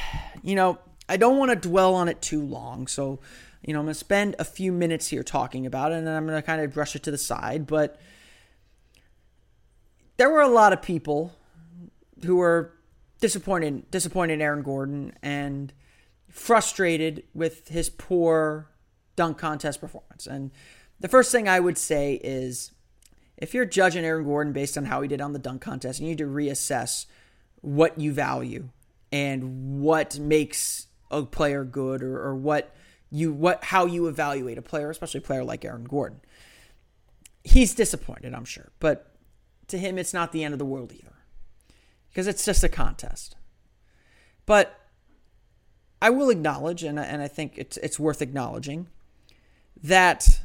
you 0.43 0.55
know, 0.55 0.79
I 1.09 1.17
don't 1.17 1.37
want 1.37 1.49
to 1.49 1.67
dwell 1.67 1.93
on 1.93 2.07
it 2.07 2.21
too 2.21 2.41
long, 2.41 2.87
so, 2.87 3.19
you 3.63 3.73
know, 3.73 3.79
I'm 3.79 3.85
going 3.85 3.93
to 3.93 3.99
spend 3.99 4.35
a 4.39 4.45
few 4.45 4.71
minutes 4.71 5.09
here 5.09 5.23
talking 5.23 5.65
about 5.65 5.91
it, 5.91 5.95
and 5.95 6.07
then 6.07 6.15
I'm 6.15 6.25
going 6.25 6.37
to 6.37 6.45
kind 6.45 6.61
of 6.61 6.73
brush 6.73 6.95
it 6.95 7.03
to 7.03 7.11
the 7.11 7.17
side. 7.17 7.67
But 7.67 7.99
there 10.17 10.29
were 10.29 10.41
a 10.41 10.47
lot 10.47 10.73
of 10.73 10.81
people 10.81 11.33
who 12.23 12.37
were 12.37 12.73
disappointed 13.19 13.89
disappointed 13.91 14.41
Aaron 14.41 14.61
Gordon 14.61 15.13
and 15.21 15.73
frustrated 16.29 17.23
with 17.33 17.69
his 17.69 17.89
poor 17.89 18.69
dunk 19.15 19.37
contest 19.37 19.79
performance. 19.79 20.27
And 20.27 20.51
the 20.99 21.07
first 21.07 21.31
thing 21.31 21.47
I 21.47 21.59
would 21.59 21.77
say 21.77 22.19
is 22.23 22.71
if 23.37 23.53
you're 23.53 23.65
judging 23.65 24.05
Aaron 24.05 24.25
Gordon 24.25 24.53
based 24.53 24.77
on 24.77 24.85
how 24.85 25.01
he 25.01 25.07
did 25.07 25.21
on 25.21 25.33
the 25.33 25.39
dunk 25.39 25.61
contest, 25.61 25.99
you 25.99 26.07
need 26.07 26.17
to 26.17 26.25
reassess 26.25 27.05
what 27.61 27.99
you 27.99 28.13
value 28.13 28.69
and 29.11 29.81
what 29.81 30.19
makes 30.19 30.87
a 31.11 31.23
player 31.23 31.63
good 31.63 32.03
or, 32.03 32.21
or 32.21 32.35
what 32.35 32.75
you 33.09 33.31
what 33.31 33.63
how 33.63 33.85
you 33.85 34.07
evaluate 34.07 34.57
a 34.57 34.61
player, 34.61 34.89
especially 34.89 35.19
a 35.19 35.21
player 35.21 35.43
like 35.43 35.63
Aaron 35.63 35.85
Gordon. 35.85 36.21
He's 37.43 37.75
disappointed, 37.75 38.33
I'm 38.33 38.45
sure, 38.45 38.71
but 38.79 39.14
to 39.67 39.77
him 39.77 39.97
it's 39.97 40.13
not 40.13 40.31
the 40.31 40.43
end 40.43 40.53
of 40.53 40.59
the 40.59 40.65
world 40.65 40.91
either 40.93 41.15
because 42.09 42.27
it's 42.27 42.45
just 42.45 42.63
a 42.63 42.69
contest. 42.69 43.35
But 44.45 44.79
I 46.01 46.09
will 46.09 46.29
acknowledge, 46.29 46.83
and, 46.83 46.97
and 46.97 47.21
I 47.21 47.27
think 47.27 47.53
it's, 47.57 47.75
it's 47.77 47.99
worth 47.99 48.21
acknowledging, 48.21 48.87
that 49.83 50.39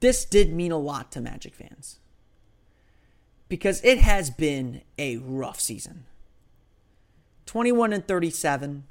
this 0.00 0.24
did 0.24 0.52
mean 0.52 0.72
a 0.72 0.78
lot 0.78 1.12
to 1.12 1.20
Magic 1.20 1.54
fans. 1.54 2.00
Because 3.48 3.80
it 3.84 3.98
has 3.98 4.30
been 4.30 4.82
a 4.98 5.18
rough 5.18 5.60
season. 5.60 6.04
21 7.46 7.92
and 7.92 8.08
37. 8.08 8.84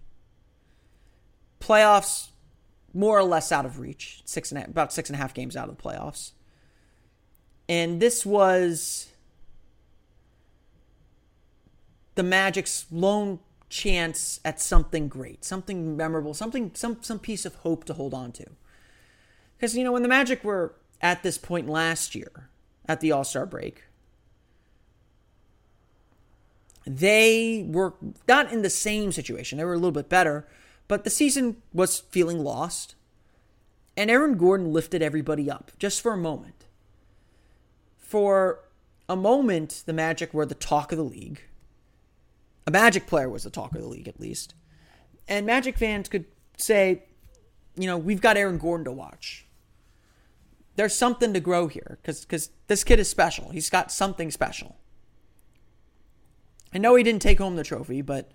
Playoffs 1.59 2.29
more 2.93 3.17
or 3.17 3.23
less 3.23 3.51
out 3.51 3.65
of 3.65 3.79
reach. 3.79 4.21
Six 4.23 4.51
and 4.51 4.63
a, 4.63 4.65
about 4.65 4.93
six 4.93 5.09
and 5.09 5.15
a 5.15 5.21
half 5.21 5.33
games 5.33 5.57
out 5.57 5.67
of 5.67 5.75
the 5.75 5.83
playoffs. 5.83 6.31
And 7.71 8.01
this 8.01 8.25
was 8.25 9.07
the 12.15 12.21
Magic's 12.21 12.85
lone 12.91 13.39
chance 13.69 14.41
at 14.43 14.59
something 14.59 15.07
great, 15.07 15.45
something 15.45 15.95
memorable, 15.95 16.33
something 16.33 16.71
some 16.73 16.97
some 16.99 17.17
piece 17.17 17.45
of 17.45 17.55
hope 17.55 17.85
to 17.85 17.93
hold 17.93 18.13
on 18.13 18.33
to. 18.33 18.45
Because 19.55 19.77
you 19.77 19.85
know 19.85 19.93
when 19.93 20.01
the 20.01 20.09
Magic 20.09 20.43
were 20.43 20.75
at 21.01 21.23
this 21.23 21.37
point 21.37 21.69
last 21.69 22.13
year 22.13 22.49
at 22.89 22.99
the 22.99 23.13
All 23.13 23.23
Star 23.23 23.45
break, 23.45 23.85
they 26.85 27.65
were 27.69 27.93
not 28.27 28.51
in 28.51 28.63
the 28.63 28.69
same 28.69 29.13
situation. 29.13 29.57
They 29.57 29.63
were 29.63 29.75
a 29.75 29.77
little 29.77 29.91
bit 29.91 30.09
better, 30.09 30.45
but 30.89 31.05
the 31.05 31.09
season 31.09 31.61
was 31.71 32.01
feeling 32.01 32.43
lost. 32.43 32.95
And 33.95 34.11
Aaron 34.11 34.37
Gordon 34.37 34.73
lifted 34.73 35.01
everybody 35.01 35.49
up 35.49 35.71
just 35.79 36.01
for 36.01 36.11
a 36.11 36.17
moment. 36.17 36.60
For 38.11 38.59
a 39.07 39.15
moment, 39.15 39.83
the 39.85 39.93
Magic 39.93 40.33
were 40.33 40.45
the 40.45 40.53
talk 40.53 40.91
of 40.91 40.97
the 40.97 41.03
league. 41.05 41.43
A 42.67 42.71
Magic 42.71 43.07
player 43.07 43.29
was 43.29 43.43
the 43.43 43.49
talk 43.49 43.73
of 43.73 43.79
the 43.79 43.87
league, 43.87 44.09
at 44.09 44.19
least. 44.19 44.53
And 45.29 45.45
Magic 45.45 45.77
fans 45.77 46.09
could 46.09 46.25
say, 46.57 47.03
you 47.77 47.87
know, 47.87 47.97
we've 47.97 48.19
got 48.19 48.35
Aaron 48.35 48.57
Gordon 48.57 48.83
to 48.83 48.91
watch. 48.91 49.45
There's 50.75 50.93
something 50.93 51.33
to 51.33 51.39
grow 51.39 51.69
here 51.69 51.99
because 52.01 52.49
this 52.67 52.83
kid 52.83 52.99
is 52.99 53.09
special. 53.09 53.51
He's 53.51 53.69
got 53.69 53.93
something 53.93 54.29
special. 54.29 54.75
I 56.73 56.79
know 56.79 56.95
he 56.95 57.03
didn't 57.03 57.21
take 57.21 57.37
home 57.37 57.55
the 57.55 57.63
trophy, 57.63 58.01
but 58.01 58.29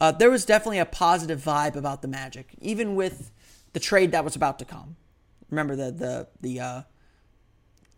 uh, 0.00 0.10
there 0.10 0.32
was 0.32 0.44
definitely 0.44 0.80
a 0.80 0.86
positive 0.86 1.40
vibe 1.40 1.76
about 1.76 2.02
the 2.02 2.08
Magic, 2.08 2.48
even 2.60 2.96
with 2.96 3.30
the 3.74 3.80
trade 3.80 4.10
that 4.10 4.24
was 4.24 4.34
about 4.34 4.58
to 4.58 4.64
come. 4.64 4.96
Remember 5.50 5.76
the 5.76 5.92
the 5.92 6.28
the 6.40 6.58
uh, 6.58 6.82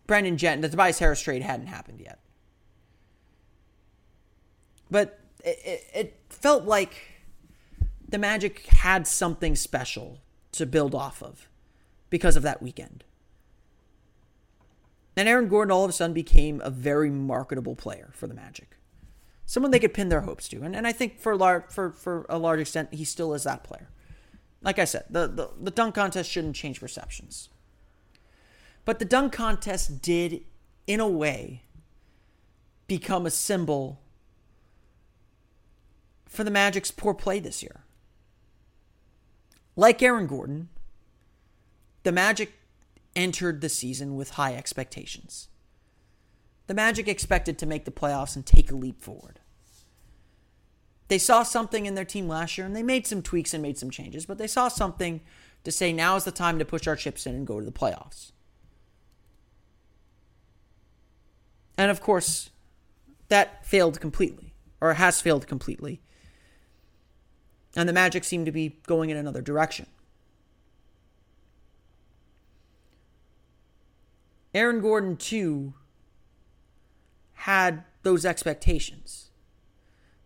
Brandon 0.07 0.37
Jet, 0.37 0.61
the 0.61 0.69
Tobias 0.69 0.99
Harris 0.99 1.21
trade 1.21 1.41
hadn't 1.41 1.67
happened 1.67 2.01
yet, 2.01 2.19
but 4.91 5.19
it, 5.43 5.59
it, 5.65 5.87
it 5.93 6.21
felt 6.29 6.65
like 6.65 6.95
the 8.07 8.17
Magic 8.17 8.65
had 8.67 9.07
something 9.07 9.55
special 9.55 10.19
to 10.51 10.65
build 10.65 10.93
off 10.93 11.23
of 11.23 11.49
because 12.09 12.35
of 12.35 12.43
that 12.43 12.61
weekend. 12.61 13.03
And 15.15 15.29
Aaron 15.29 15.47
Gordon 15.47 15.71
all 15.71 15.83
of 15.83 15.89
a 15.89 15.93
sudden 15.93 16.13
became 16.13 16.59
a 16.61 16.69
very 16.69 17.09
marketable 17.09 17.75
player 17.75 18.11
for 18.13 18.27
the 18.27 18.33
Magic 18.33 18.77
someone 19.45 19.71
they 19.71 19.79
could 19.79 19.93
pin 19.93 20.09
their 20.09 20.21
hopes 20.21 20.47
to. 20.49 20.61
And, 20.63 20.75
and 20.75 20.87
I 20.87 20.91
think 20.91 21.19
for, 21.19 21.35
lar- 21.35 21.67
for, 21.69 21.91
for 21.91 22.25
a 22.29 22.37
large 22.37 22.59
extent, 22.59 22.93
he 22.93 23.05
still 23.05 23.33
is 23.33 23.43
that 23.43 23.63
player. 23.63 23.89
Like 24.61 24.79
I 24.79 24.85
said, 24.85 25.05
the, 25.09 25.27
the, 25.27 25.49
the 25.61 25.71
dunk 25.71 25.95
contest 25.95 26.31
shouldn't 26.31 26.55
change 26.55 26.79
perceptions. 26.79 27.49
But 28.85 28.99
the 28.99 29.05
dunk 29.05 29.33
contest 29.33 30.01
did, 30.01 30.43
in 30.87 30.99
a 30.99 31.07
way, 31.07 31.63
become 32.87 33.25
a 33.25 33.31
symbol 33.31 34.01
for 36.25 36.43
the 36.43 36.51
Magic's 36.51 36.91
poor 36.91 37.13
play 37.13 37.39
this 37.39 37.63
year. 37.63 37.83
Like 39.75 40.01
Aaron 40.01 40.27
Gordon, 40.27 40.69
the 42.03 42.11
Magic 42.11 42.53
entered 43.15 43.61
the 43.61 43.69
season 43.69 44.15
with 44.15 44.31
high 44.31 44.55
expectations. 44.55 45.47
The 46.67 46.73
Magic 46.73 47.07
expected 47.07 47.57
to 47.59 47.65
make 47.65 47.85
the 47.85 47.91
playoffs 47.91 48.35
and 48.35 48.45
take 48.45 48.71
a 48.71 48.75
leap 48.75 49.01
forward. 49.01 49.39
They 51.07 51.17
saw 51.17 51.43
something 51.43 51.85
in 51.85 51.95
their 51.95 52.05
team 52.05 52.27
last 52.27 52.57
year 52.57 52.65
and 52.65 52.75
they 52.75 52.83
made 52.83 53.05
some 53.05 53.21
tweaks 53.21 53.53
and 53.53 53.61
made 53.61 53.77
some 53.77 53.91
changes, 53.91 54.25
but 54.25 54.37
they 54.37 54.47
saw 54.47 54.67
something 54.67 55.21
to 55.63 55.71
say 55.71 55.93
now 55.93 56.15
is 56.15 56.23
the 56.23 56.31
time 56.31 56.59
to 56.59 56.65
push 56.65 56.87
our 56.87 56.95
chips 56.95 57.25
in 57.25 57.35
and 57.35 57.47
go 57.47 57.59
to 57.59 57.65
the 57.65 57.71
playoffs. 57.71 58.31
And 61.77 61.89
of 61.89 62.01
course, 62.01 62.49
that 63.29 63.65
failed 63.65 63.99
completely, 63.99 64.53
or 64.79 64.93
has 64.93 65.21
failed 65.21 65.47
completely. 65.47 66.01
And 67.75 67.89
the 67.89 67.93
Magic 67.93 68.23
seem 68.23 68.45
to 68.45 68.51
be 68.51 68.77
going 68.85 69.09
in 69.09 69.17
another 69.17 69.41
direction. 69.41 69.87
Aaron 74.53 74.81
Gordon, 74.81 75.17
too, 75.17 75.73
had 77.33 77.83
those 78.03 78.25
expectations 78.25 79.31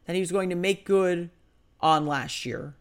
that 0.05 0.15
he 0.15 0.19
was 0.19 0.31
going 0.31 0.49
to 0.49 0.55
make 0.55 0.85
good 0.85 1.29
on 1.79 2.05
last 2.05 2.45
year 2.45 2.75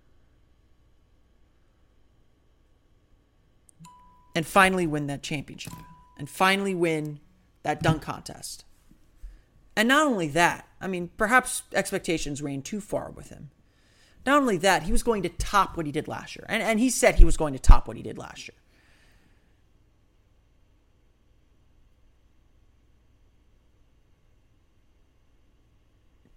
and 4.35 4.47
finally 4.47 4.87
win 4.87 5.07
that 5.07 5.23
championship 5.23 5.73
and 6.19 6.29
finally 6.29 6.75
win 6.75 7.21
that 7.67 7.83
dunk 7.83 8.03
contest. 8.03 8.65
And 9.77 9.89
not 9.89 10.07
only 10.07 10.29
that, 10.29 10.67
I 10.81 10.87
mean, 10.87 11.11
perhaps 11.17 11.63
expectations 11.75 12.41
ran 12.41 12.63
too 12.63 12.81
far 12.81 13.11
with 13.11 13.29
him. 13.29 13.51
Not 14.25 14.41
only 14.41 14.57
that, 14.59 14.85
he 14.85 14.93
was 14.93 15.03
going 15.03 15.23
to 15.25 15.29
top 15.29 15.77
what 15.77 15.87
he 15.87 15.93
did 15.93 16.09
last 16.09 16.37
year. 16.37 16.47
And, 16.49 16.63
and 16.63 16.81
he 16.81 16.91
said 16.91 17.17
he 17.17 17.25
was 17.25 17.37
going 17.37 17.53
to 17.53 17.59
top 17.59 17.87
what 17.87 17.97
he 17.97 18.03
did 18.03 18.19
last 18.19 18.49
year. 18.49 18.57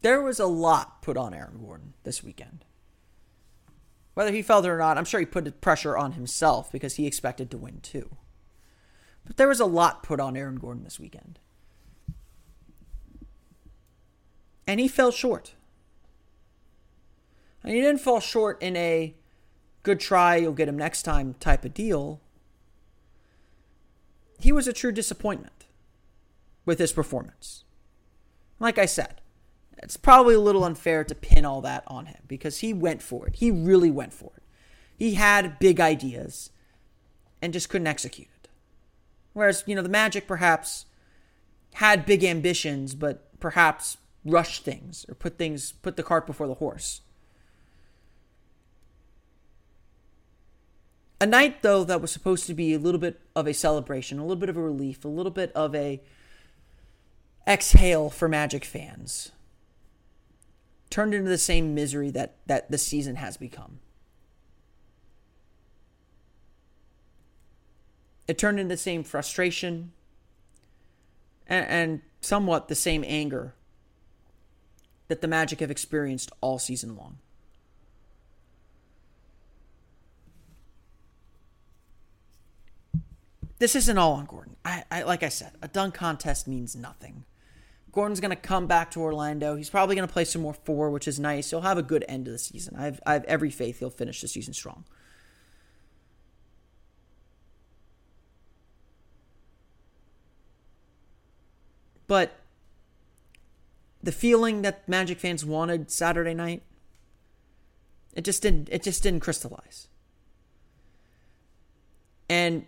there 0.02 0.22
was 0.22 0.40
a 0.40 0.46
lot 0.46 1.02
put 1.02 1.18
on 1.18 1.34
Aaron 1.34 1.60
Gordon 1.60 1.94
this 2.04 2.24
weekend. 2.24 2.66
Whether 4.14 4.32
he 4.32 4.42
felt 4.42 4.66
it 4.66 4.70
or 4.70 4.78
not, 4.78 4.98
I'm 4.98 5.06
sure 5.06 5.20
he 5.20 5.26
put 5.26 5.62
pressure 5.62 5.98
on 5.98 6.14
himself 6.14 6.72
because 6.72 6.96
he 6.96 7.08
expected 7.08 7.52
to 7.52 7.58
win 7.58 7.80
too. 7.82 8.18
But 9.26 9.38
there 9.38 9.48
was 9.48 9.60
a 9.60 9.66
lot 9.66 10.04
put 10.04 10.20
on 10.20 10.36
Aaron 10.36 10.58
Gordon 10.58 10.84
this 10.84 11.00
weekend. 11.00 11.40
And 14.66 14.80
he 14.80 14.88
fell 14.88 15.12
short. 15.12 15.56
And 17.64 17.74
he 17.74 17.82
didn't 17.82 18.02
fall 18.02 18.20
short 18.20 18.62
in 18.62 18.76
a 18.76 19.16
good 19.84 20.00
try, 20.00 20.36
you'll 20.36 20.54
get 20.54 20.70
him 20.70 20.78
next 20.78 21.04
time 21.04 21.36
type 21.40 21.66
of 21.66 21.74
deal. 21.74 22.22
He 24.40 24.52
was 24.52 24.68
a 24.68 24.74
true 24.74 24.92
disappointment 24.92 25.66
with 26.66 26.80
his 26.80 26.94
performance. 26.94 27.64
Like 28.60 28.78
I 28.78 28.86
said, 28.86 29.22
it's 29.82 29.98
probably 29.98 30.36
a 30.36 30.40
little 30.40 30.64
unfair 30.64 31.04
to 31.04 31.16
pin 31.16 31.46
all 31.46 31.62
that 31.62 31.84
on 31.88 32.08
him 32.08 32.22
because 32.28 32.60
he 32.60 32.74
went 32.74 33.02
for 33.02 33.28
it. 33.28 33.36
He 33.36 33.52
really 33.52 33.92
went 33.92 34.14
for 34.14 34.32
it. 34.38 34.44
He 34.98 35.16
had 35.16 35.60
big 35.60 35.80
ideas 35.80 36.52
and 37.42 37.54
just 37.54 37.70
couldn't 37.70 37.88
execute. 37.88 38.39
Whereas, 39.40 39.64
you 39.66 39.74
know, 39.74 39.82
the 39.82 39.88
Magic 39.88 40.28
perhaps 40.28 40.86
had 41.76 42.06
big 42.06 42.26
ambitions, 42.26 42.94
but 42.94 43.40
perhaps 43.40 43.96
rushed 44.26 44.66
things 44.66 45.06
or 45.08 45.16
put 45.16 45.38
things, 45.38 45.72
put 45.72 45.96
the 45.96 46.04
cart 46.04 46.28
before 46.28 46.46
the 46.46 46.56
horse. 46.56 47.00
A 51.22 51.26
night, 51.26 51.62
though, 51.62 51.86
that 51.86 52.02
was 52.02 52.12
supposed 52.12 52.48
to 52.48 52.54
be 52.54 52.74
a 52.74 52.80
little 52.80 53.00
bit 53.00 53.22
of 53.34 53.48
a 53.48 53.54
celebration, 53.54 54.20
a 54.20 54.24
little 54.24 54.36
bit 54.36 54.50
of 54.50 54.58
a 54.58 54.62
relief, 54.62 55.06
a 55.06 55.08
little 55.08 55.32
bit 55.32 55.54
of 55.54 55.74
a 55.74 56.02
exhale 57.48 58.10
for 58.10 58.28
Magic 58.28 58.66
fans 58.66 59.32
turned 60.90 61.14
into 61.14 61.30
the 61.30 61.38
same 61.38 61.74
misery 61.74 62.12
that, 62.12 62.36
that 62.48 62.70
the 62.70 62.78
season 62.78 63.16
has 63.16 63.38
become. 63.38 63.80
It 68.30 68.38
turned 68.38 68.60
into 68.60 68.76
the 68.76 68.78
same 68.78 69.04
frustration 69.04 69.92
and, 71.48 71.66
and 71.66 72.02
somewhat 72.22 72.68
the 72.68 72.76
same 72.76 73.04
anger 73.08 73.56
that 75.08 75.22
the 75.22 75.28
Magic 75.28 75.62
have 75.62 75.72
experienced 75.72 76.32
all 76.40 76.60
season 76.60 76.96
long. 76.96 77.18
This 83.58 83.76
isn't 83.76 83.98
all 83.98 84.14
on 84.14 84.28
Gordon. 84.28 84.58
I, 84.64 84.84
I 84.92 85.02
like 85.02 85.24
I 85.24 85.30
said, 85.30 85.54
a 85.64 85.68
dunk 85.68 85.96
contest 85.96 86.48
means 86.48 86.76
nothing. 86.76 87.26
Gordon's 87.92 88.20
going 88.20 88.30
to 88.30 88.36
come 88.36 88.68
back 88.68 88.92
to 88.92 89.02
Orlando. 89.02 89.56
He's 89.56 89.72
probably 89.72 89.96
going 89.96 90.08
to 90.08 90.14
play 90.14 90.24
some 90.24 90.44
more 90.44 90.54
four, 90.54 90.92
which 90.92 91.08
is 91.08 91.20
nice. 91.20 91.50
He'll 91.50 91.62
have 91.62 91.80
a 91.80 91.84
good 91.84 92.06
end 92.08 92.28
of 92.28 92.34
the 92.34 92.38
season. 92.38 92.76
I 92.78 92.84
have, 92.84 93.02
I 93.08 93.14
have 93.14 93.24
every 93.24 93.50
faith 93.50 93.80
he'll 93.80 93.90
finish 93.90 94.22
the 94.22 94.28
season 94.28 94.54
strong. 94.54 94.86
But 102.10 102.40
the 104.02 104.12
feeling 104.12 104.64
that 104.64 104.90
Magic 104.90 105.20
fans 105.20 105.46
wanted 105.46 105.92
Saturday 105.92 106.34
night, 106.34 106.64
it 108.16 108.24
just 108.26 108.42
didn't 108.42 108.68
it 108.72 108.82
just 108.82 109.04
didn't 109.04 109.20
crystallize. 109.20 109.88
And 112.28 112.66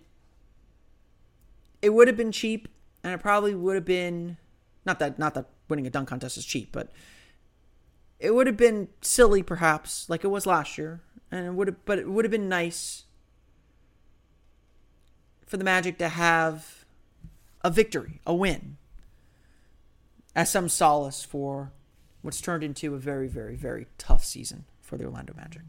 it 1.81 1.89
would 1.89 2.07
have 2.07 2.15
been 2.15 2.31
cheap 2.31 2.67
and 3.03 3.13
it 3.13 3.17
probably 3.17 3.55
would 3.55 3.73
have 3.73 3.83
been 3.83 4.37
not 4.85 4.99
that 4.99 5.17
not 5.17 5.33
that 5.33 5.49
winning 5.67 5.87
a 5.87 5.89
dunk 5.89 6.09
contest 6.09 6.37
is 6.37 6.45
cheap, 6.45 6.71
but 6.71 6.91
it 8.19 8.35
would 8.35 8.45
have 8.45 8.57
been 8.57 8.89
silly 9.01 9.41
perhaps, 9.41 10.07
like 10.07 10.23
it 10.23 10.27
was 10.27 10.45
last 10.45 10.77
year, 10.77 11.01
and 11.31 11.47
it 11.47 11.53
would 11.55 11.67
have, 11.67 11.83
but 11.85 11.97
it 11.97 12.07
would 12.07 12.25
have 12.25 12.31
been 12.31 12.47
nice 12.47 13.05
for 15.47 15.57
the 15.57 15.63
Magic 15.63 15.97
to 15.97 16.09
have 16.09 16.85
a 17.63 17.71
victory, 17.71 18.21
a 18.27 18.35
win, 18.35 18.77
as 20.35 20.49
some 20.49 20.69
solace 20.69 21.23
for 21.23 21.71
what's 22.21 22.41
turned 22.41 22.63
into 22.63 22.93
a 22.95 22.97
very, 22.97 23.27
very, 23.27 23.55
very 23.55 23.87
tough 23.97 24.23
season 24.23 24.65
for 24.81 24.97
the 24.97 25.05
Orlando 25.05 25.33
Magic. 25.35 25.63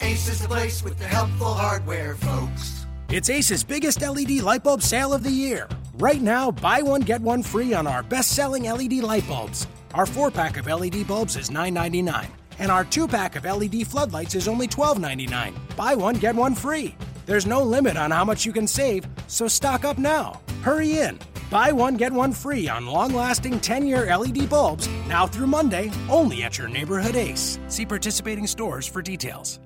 Ace 0.00 0.28
is 0.28 0.40
the 0.40 0.48
place 0.48 0.82
with 0.82 0.98
the 0.98 1.06
helpful 1.06 1.52
hardware, 1.54 2.14
folks. 2.16 2.86
It's 3.10 3.30
Ace's 3.30 3.64
biggest 3.64 4.00
LED 4.00 4.42
light 4.42 4.62
bulb 4.62 4.82
sale 4.82 5.12
of 5.12 5.22
the 5.22 5.30
year. 5.30 5.68
Right 5.94 6.20
now, 6.20 6.50
buy 6.50 6.82
one, 6.82 7.00
get 7.00 7.20
one 7.20 7.42
free 7.42 7.74
on 7.74 7.86
our 7.86 8.02
best 8.02 8.32
selling 8.32 8.64
LED 8.64 8.94
light 8.94 9.26
bulbs. 9.26 9.66
Our 9.94 10.06
four 10.06 10.30
pack 10.30 10.56
of 10.58 10.66
LED 10.66 11.06
bulbs 11.08 11.36
is 11.36 11.50
$9.99, 11.50 12.26
and 12.58 12.70
our 12.70 12.84
two 12.84 13.08
pack 13.08 13.34
of 13.34 13.44
LED 13.44 13.86
floodlights 13.86 14.34
is 14.34 14.46
only 14.46 14.68
$12.99. 14.68 15.54
Buy 15.74 15.94
one, 15.94 16.14
get 16.16 16.34
one 16.34 16.54
free. 16.54 16.94
There's 17.28 17.44
no 17.44 17.62
limit 17.62 17.98
on 17.98 18.10
how 18.10 18.24
much 18.24 18.46
you 18.46 18.54
can 18.54 18.66
save, 18.66 19.06
so 19.26 19.48
stock 19.48 19.84
up 19.84 19.98
now. 19.98 20.40
Hurry 20.62 21.00
in. 21.00 21.18
Buy 21.50 21.72
one, 21.72 21.94
get 21.98 22.10
one 22.10 22.32
free 22.32 22.70
on 22.70 22.86
long 22.86 23.12
lasting 23.12 23.60
10 23.60 23.86
year 23.86 24.16
LED 24.16 24.48
bulbs 24.48 24.88
now 25.06 25.26
through 25.26 25.48
Monday, 25.48 25.92
only 26.08 26.42
at 26.42 26.56
your 26.56 26.68
neighborhood 26.68 27.16
Ace. 27.16 27.58
See 27.68 27.84
participating 27.84 28.46
stores 28.46 28.86
for 28.86 29.02
details. 29.02 29.60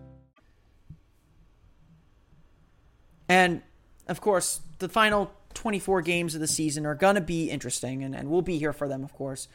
And 3.28 3.62
of 4.08 4.20
course, 4.20 4.60
the 4.80 4.88
final 4.88 5.32
24 5.54 6.02
games 6.02 6.34
of 6.34 6.40
the 6.40 6.48
season 6.48 6.84
are 6.84 6.96
going 6.96 7.14
to 7.14 7.20
be 7.20 7.48
interesting, 7.48 8.02
and, 8.02 8.16
and 8.16 8.28
we'll 8.28 8.42
be 8.42 8.58
here 8.58 8.72
for 8.72 8.88
them, 8.88 9.04
of 9.04 9.12
course. 9.12 9.46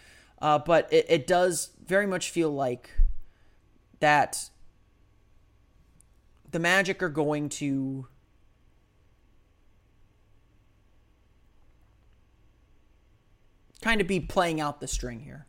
Uh, 0.41 0.57
but 0.57 0.87
it, 0.93 1.07
it 1.09 1.27
does 1.27 1.71
very 1.85 2.07
much 2.07 2.31
feel 2.31 2.51
like 2.51 2.89
that 3.99 4.49
the 6.57 6.61
Magic 6.61 7.03
are 7.03 7.09
going 7.09 7.49
to 7.49 8.07
kind 13.79 14.01
of 14.01 14.07
be 14.07 14.19
playing 14.19 14.59
out 14.59 14.81
the 14.81 14.87
string 14.87 15.19
here. 15.19 15.45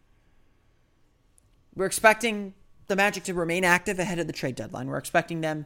We're 1.74 1.86
expecting 1.86 2.52
the 2.88 2.96
Magic 2.96 3.24
to 3.24 3.32
remain 3.32 3.64
active 3.64 3.98
ahead 3.98 4.18
of 4.18 4.26
the 4.26 4.34
trade 4.34 4.54
deadline. 4.54 4.88
We're 4.88 4.98
expecting 4.98 5.40
them 5.40 5.64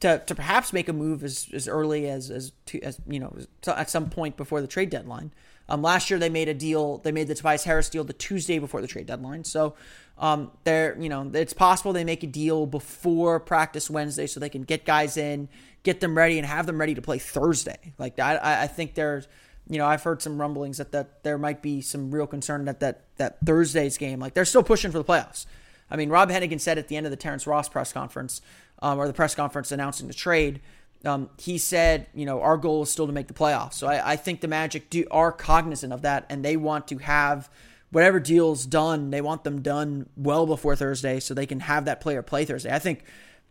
to, 0.00 0.22
to 0.24 0.34
perhaps 0.34 0.72
make 0.72 0.88
a 0.88 0.94
move 0.94 1.22
as, 1.22 1.50
as 1.52 1.68
early 1.68 2.08
as 2.08 2.30
as, 2.30 2.52
to, 2.64 2.80
as 2.80 2.98
you 3.06 3.20
know 3.20 3.36
at 3.66 3.90
some 3.90 4.08
point 4.08 4.38
before 4.38 4.62
the 4.62 4.66
trade 4.66 4.88
deadline. 4.88 5.32
Um, 5.68 5.82
last 5.82 6.08
year 6.10 6.18
they 6.18 6.30
made 6.30 6.48
a 6.48 6.54
deal. 6.54 6.98
They 6.98 7.12
made 7.12 7.28
the 7.28 7.34
Tobias 7.34 7.64
Harris 7.64 7.88
deal 7.88 8.04
the 8.04 8.12
Tuesday 8.12 8.58
before 8.58 8.80
the 8.80 8.86
trade 8.86 9.06
deadline. 9.06 9.44
So 9.44 9.74
um, 10.16 10.50
they're 10.64 10.96
you 10.98 11.08
know 11.08 11.30
it's 11.34 11.52
possible 11.52 11.92
they 11.92 12.04
make 12.04 12.22
a 12.22 12.26
deal 12.26 12.66
before 12.66 13.38
practice 13.38 13.90
Wednesday 13.90 14.26
so 14.26 14.40
they 14.40 14.48
can 14.48 14.62
get 14.62 14.84
guys 14.84 15.16
in, 15.16 15.48
get 15.82 16.00
them 16.00 16.16
ready, 16.16 16.38
and 16.38 16.46
have 16.46 16.66
them 16.66 16.78
ready 16.78 16.94
to 16.94 17.02
play 17.02 17.18
Thursday. 17.18 17.92
Like 17.98 18.18
I 18.18 18.62
I 18.62 18.66
think 18.66 18.94
there's 18.94 19.28
you 19.68 19.78
know 19.78 19.86
I've 19.86 20.02
heard 20.02 20.22
some 20.22 20.40
rumblings 20.40 20.78
that 20.78 20.92
that 20.92 21.22
there 21.22 21.38
might 21.38 21.62
be 21.62 21.80
some 21.82 22.10
real 22.10 22.26
concern 22.26 22.64
that 22.64 22.80
that 22.80 23.04
that 23.16 23.38
Thursday's 23.44 23.98
game 23.98 24.18
like 24.18 24.34
they're 24.34 24.44
still 24.44 24.62
pushing 24.62 24.90
for 24.90 24.98
the 24.98 25.04
playoffs. 25.04 25.46
I 25.90 25.96
mean 25.96 26.08
Rob 26.08 26.30
Hennigan 26.30 26.60
said 26.60 26.78
at 26.78 26.88
the 26.88 26.96
end 26.96 27.06
of 27.06 27.10
the 27.10 27.16
Terrence 27.16 27.46
Ross 27.46 27.68
press 27.68 27.92
conference 27.92 28.40
um, 28.80 28.98
or 28.98 29.06
the 29.06 29.12
press 29.12 29.34
conference 29.34 29.70
announcing 29.72 30.08
the 30.08 30.14
trade, 30.14 30.60
um, 31.04 31.30
he 31.38 31.58
said, 31.58 32.06
you 32.14 32.26
know, 32.26 32.40
our 32.40 32.56
goal 32.56 32.82
is 32.82 32.90
still 32.90 33.06
to 33.06 33.12
make 33.12 33.28
the 33.28 33.34
playoffs. 33.34 33.74
So 33.74 33.86
I, 33.86 34.12
I 34.12 34.16
think 34.16 34.40
the 34.40 34.48
Magic 34.48 34.90
do, 34.90 35.06
are 35.10 35.32
cognizant 35.32 35.92
of 35.92 36.02
that, 36.02 36.26
and 36.28 36.44
they 36.44 36.56
want 36.56 36.88
to 36.88 36.98
have 36.98 37.48
whatever 37.90 38.20
deals 38.20 38.66
done. 38.66 39.10
They 39.10 39.20
want 39.20 39.44
them 39.44 39.62
done 39.62 40.08
well 40.16 40.46
before 40.46 40.76
Thursday, 40.76 41.20
so 41.20 41.34
they 41.34 41.46
can 41.46 41.60
have 41.60 41.84
that 41.84 42.00
player 42.00 42.22
play 42.22 42.44
Thursday. 42.44 42.72
I 42.72 42.78
think, 42.78 43.04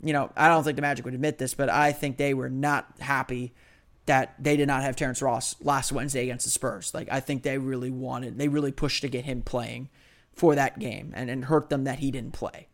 you 0.04 0.14
know, 0.14 0.32
I 0.36 0.48
don't 0.50 0.64
think 0.64 0.76
the 0.76 0.82
Magic 0.82 1.06
would 1.06 1.14
admit 1.14 1.38
this, 1.38 1.54
but 1.54 1.70
I 1.70 1.92
think 1.92 2.18
they 2.18 2.34
were 2.34 2.50
not 2.50 2.88
happy 3.00 3.54
that 4.08 4.36
they 4.40 4.56
did 4.56 4.68
not 4.68 4.84
have 4.84 4.96
Terrence 4.96 5.22
Ross 5.22 5.56
last 5.62 5.92
Wednesday 5.92 6.24
against 6.24 6.46
the 6.46 6.52
Spurs. 6.52 6.94
Like 6.94 7.08
I 7.12 7.20
think 7.20 7.44
they 7.44 7.58
really 7.58 7.92
wanted, 7.92 8.38
they 8.38 8.48
really 8.48 8.72
pushed 8.72 9.02
to 9.02 9.10
get 9.10 9.26
him 9.26 9.42
playing 9.42 9.90
for 10.34 10.56
that 10.56 10.80
game, 10.80 11.14
and 11.16 11.30
and 11.30 11.46
hurt 11.46 11.70
them 11.70 11.86
that 11.86 12.00
he 12.00 12.12
didn't 12.12 12.34
play. 12.34 12.68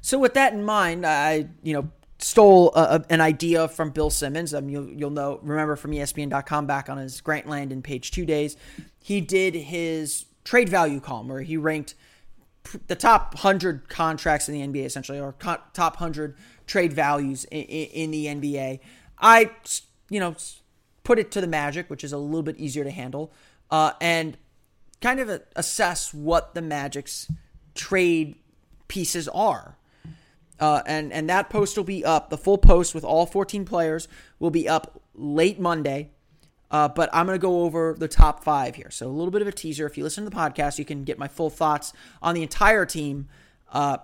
So 0.00 0.18
with 0.18 0.34
that 0.34 0.52
in 0.52 0.64
mind, 0.64 1.06
I 1.06 1.48
you 1.62 1.72
know 1.72 1.90
stole 2.22 2.72
a, 2.74 2.80
a, 2.80 3.04
an 3.10 3.20
idea 3.20 3.68
from 3.68 3.90
Bill 3.90 4.10
Simmons. 4.10 4.54
Um, 4.54 4.68
you'll 4.68 4.88
you'll 4.88 5.10
know 5.10 5.38
remember 5.42 5.76
from 5.76 5.92
ESPN.com 5.92 6.66
back 6.66 6.88
on 6.88 6.98
his 6.98 7.20
Grantland 7.20 7.82
page 7.82 8.10
two 8.10 8.26
days, 8.26 8.56
he 9.02 9.20
did 9.20 9.54
his 9.54 10.26
trade 10.44 10.68
value 10.68 11.00
column 11.00 11.28
where 11.28 11.42
he 11.42 11.56
ranked 11.56 11.94
the 12.86 12.94
top 12.94 13.34
hundred 13.38 13.88
contracts 13.88 14.48
in 14.48 14.54
the 14.54 14.80
NBA 14.80 14.84
essentially, 14.84 15.20
or 15.20 15.32
co- 15.32 15.60
top 15.72 15.96
hundred 15.96 16.36
trade 16.66 16.92
values 16.92 17.44
in, 17.44 17.62
in, 17.62 18.10
the 18.10 18.26
NBA. 18.26 18.80
I 19.18 19.50
you 20.08 20.20
know 20.20 20.36
put 21.04 21.18
it 21.18 21.30
to 21.32 21.40
the 21.40 21.46
Magic, 21.46 21.88
which 21.90 22.04
is 22.04 22.12
a 22.12 22.18
little 22.18 22.42
bit 22.42 22.56
easier 22.58 22.84
to 22.84 22.90
handle, 22.90 23.32
uh, 23.70 23.92
and 24.00 24.36
kind 25.00 25.20
of 25.20 25.42
assess 25.56 26.12
what 26.12 26.54
the 26.54 26.62
Magic's 26.62 27.30
trade 27.74 28.36
pieces 28.88 29.28
are. 29.28 29.76
Uh, 30.60 30.82
and 30.86 31.12
and 31.12 31.28
that 31.30 31.48
post 31.48 31.76
will 31.76 31.84
be 31.84 32.04
up. 32.04 32.30
The 32.30 32.38
full 32.38 32.58
post 32.58 32.94
with 32.94 33.04
all 33.04 33.26
14 33.26 33.64
players 33.64 34.08
will 34.38 34.50
be 34.50 34.68
up 34.68 35.02
late 35.14 35.58
Monday. 35.58 36.10
Uh, 36.70 36.86
but 36.86 37.10
I'm 37.12 37.26
going 37.26 37.36
to 37.36 37.42
go 37.42 37.62
over 37.62 37.96
the 37.98 38.06
top 38.06 38.44
five 38.44 38.76
here. 38.76 38.90
So 38.90 39.08
a 39.08 39.10
little 39.10 39.32
bit 39.32 39.42
of 39.42 39.48
a 39.48 39.52
teaser. 39.52 39.86
If 39.86 39.98
you 39.98 40.04
listen 40.04 40.22
to 40.22 40.30
the 40.30 40.36
podcast, 40.36 40.78
you 40.78 40.84
can 40.84 41.02
get 41.02 41.18
my 41.18 41.26
full 41.26 41.50
thoughts 41.50 41.92
on 42.22 42.34
the 42.36 42.42
entire 42.42 42.86
team 42.86 43.26
uh, 43.72 43.98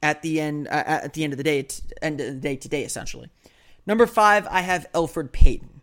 at 0.00 0.22
the 0.22 0.40
end. 0.40 0.68
Uh, 0.68 0.84
at 0.86 1.14
the 1.14 1.24
end 1.24 1.32
of 1.32 1.38
the 1.38 1.42
day, 1.42 1.66
end 2.00 2.20
of 2.20 2.26
the 2.26 2.40
day 2.40 2.54
today, 2.54 2.84
essentially. 2.84 3.30
Number 3.84 4.06
five, 4.06 4.46
I 4.48 4.60
have 4.60 4.86
Elfrid 4.92 5.32
Payton. 5.32 5.82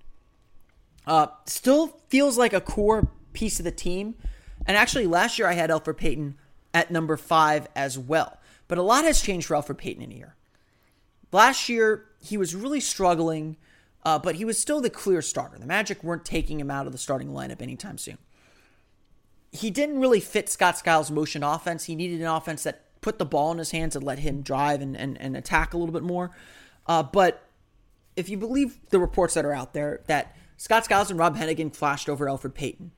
Uh, 1.06 1.28
still 1.46 2.00
feels 2.08 2.38
like 2.38 2.54
a 2.54 2.62
core 2.62 3.10
piece 3.34 3.60
of 3.60 3.66
the 3.66 3.72
team, 3.72 4.16
and 4.66 4.78
actually 4.78 5.06
last 5.06 5.38
year 5.38 5.50
I 5.50 5.54
had 5.54 5.70
Elfrid 5.70 5.98
Payton 5.98 6.38
at 6.74 6.92
number 6.92 7.18
five 7.18 7.68
as 7.76 8.00
well. 8.00 8.38
But 8.74 8.80
a 8.80 8.82
lot 8.82 9.06
has 9.06 9.22
changed 9.22 9.46
for 9.46 9.54
Elfrid 9.54 9.78
Payton 9.78 10.02
in 10.02 10.12
a 10.12 10.16
year. 10.16 10.36
Last 11.32 11.70
year, 11.70 12.06
he 12.20 12.38
was 12.38 12.56
really 12.56 12.80
struggling, 12.80 13.56
uh, 14.04 14.18
but 14.18 14.34
he 14.34 14.46
was 14.46 14.58
still 14.58 14.82
the 14.82 14.90
clear 14.90 15.22
starter. 15.22 15.60
The 15.60 15.68
Magic 15.68 16.04
weren't 16.04 16.26
taking 16.26 16.60
him 16.60 16.72
out 16.72 16.88
of 16.88 16.92
the 16.92 16.98
starting 16.98 17.30
lineup 17.30 17.62
anytime 17.62 18.00
soon. 18.00 18.18
He 19.52 19.70
didn't 19.70 20.00
really 20.00 20.20
fit 20.20 20.50
Scott 20.50 20.76
Skiles' 20.76 21.12
motion 21.12 21.44
offense. 21.44 21.84
He 21.84 21.94
needed 21.94 22.22
an 22.22 22.26
offense 22.26 22.64
that 22.64 23.00
put 23.02 23.20
the 23.20 23.28
ball 23.28 23.52
in 23.52 23.60
his 23.60 23.70
hands 23.70 23.96
and 23.96 24.04
let 24.04 24.18
him 24.18 24.42
drive 24.42 24.82
and, 24.82 24.98
and, 24.98 25.22
and 25.22 25.38
attack 25.38 25.76
a 25.76 25.78
little 25.78 25.94
bit 25.94 26.02
more. 26.02 26.32
Uh, 26.88 27.04
but 27.04 27.48
if 28.16 28.28
you 28.28 28.38
believe 28.38 28.80
the 28.90 29.00
reports 29.00 29.36
that 29.36 29.46
are 29.46 29.54
out 29.54 29.74
there, 29.76 30.02
that 30.08 30.36
Scott 30.58 30.86
Skiles 30.86 31.12
and 31.12 31.20
Rob 31.20 31.38
Hennigan 31.38 31.76
flashed 31.76 32.10
over 32.10 32.26
Elfrid 32.26 32.56
Payton, 32.56 32.92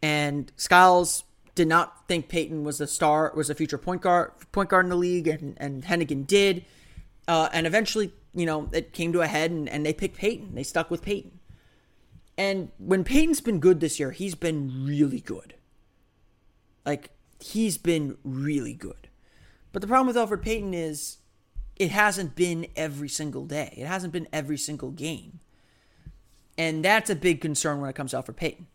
and 0.00 0.50
Skiles 0.56 1.24
did 1.54 1.68
not 1.68 2.08
think 2.08 2.28
Payton 2.28 2.64
was 2.64 2.80
a 2.80 2.86
star, 2.86 3.32
was 3.34 3.50
a 3.50 3.54
future 3.54 3.78
point 3.78 4.02
guard, 4.02 4.32
point 4.52 4.70
guard 4.70 4.86
in 4.86 4.90
the 4.90 4.96
league, 4.96 5.28
and, 5.28 5.54
and 5.58 5.84
Hennigan 5.84 6.26
did. 6.26 6.64
Uh, 7.28 7.48
and 7.52 7.66
eventually, 7.66 8.12
you 8.34 8.46
know, 8.46 8.68
it 8.72 8.92
came 8.92 9.12
to 9.12 9.20
a 9.20 9.26
head, 9.26 9.50
and, 9.50 9.68
and 9.68 9.84
they 9.84 9.92
picked 9.92 10.16
Payton. 10.16 10.54
They 10.54 10.62
stuck 10.62 10.90
with 10.90 11.02
Payton. 11.02 11.38
And 12.38 12.70
when 12.78 13.04
Payton's 13.04 13.40
been 13.40 13.60
good 13.60 13.80
this 13.80 14.00
year, 14.00 14.10
he's 14.10 14.34
been 14.34 14.86
really 14.86 15.20
good. 15.20 15.54
Like, 16.86 17.10
he's 17.38 17.76
been 17.76 18.16
really 18.24 18.74
good. 18.74 19.08
But 19.72 19.82
the 19.82 19.88
problem 19.88 20.06
with 20.06 20.16
Elfrid 20.16 20.42
Payton 20.42 20.74
is 20.74 21.18
it 21.76 21.90
hasn't 21.90 22.34
been 22.34 22.66
every 22.76 23.08
single 23.08 23.44
day. 23.44 23.74
It 23.76 23.86
hasn't 23.86 24.12
been 24.12 24.28
every 24.32 24.58
single 24.58 24.90
game. 24.90 25.40
And 26.56 26.84
that's 26.84 27.10
a 27.10 27.16
big 27.16 27.40
concern 27.40 27.80
when 27.80 27.90
it 27.90 27.96
comes 27.96 28.12
to 28.12 28.18
Elfrid 28.18 28.36
Payton. 28.36 28.66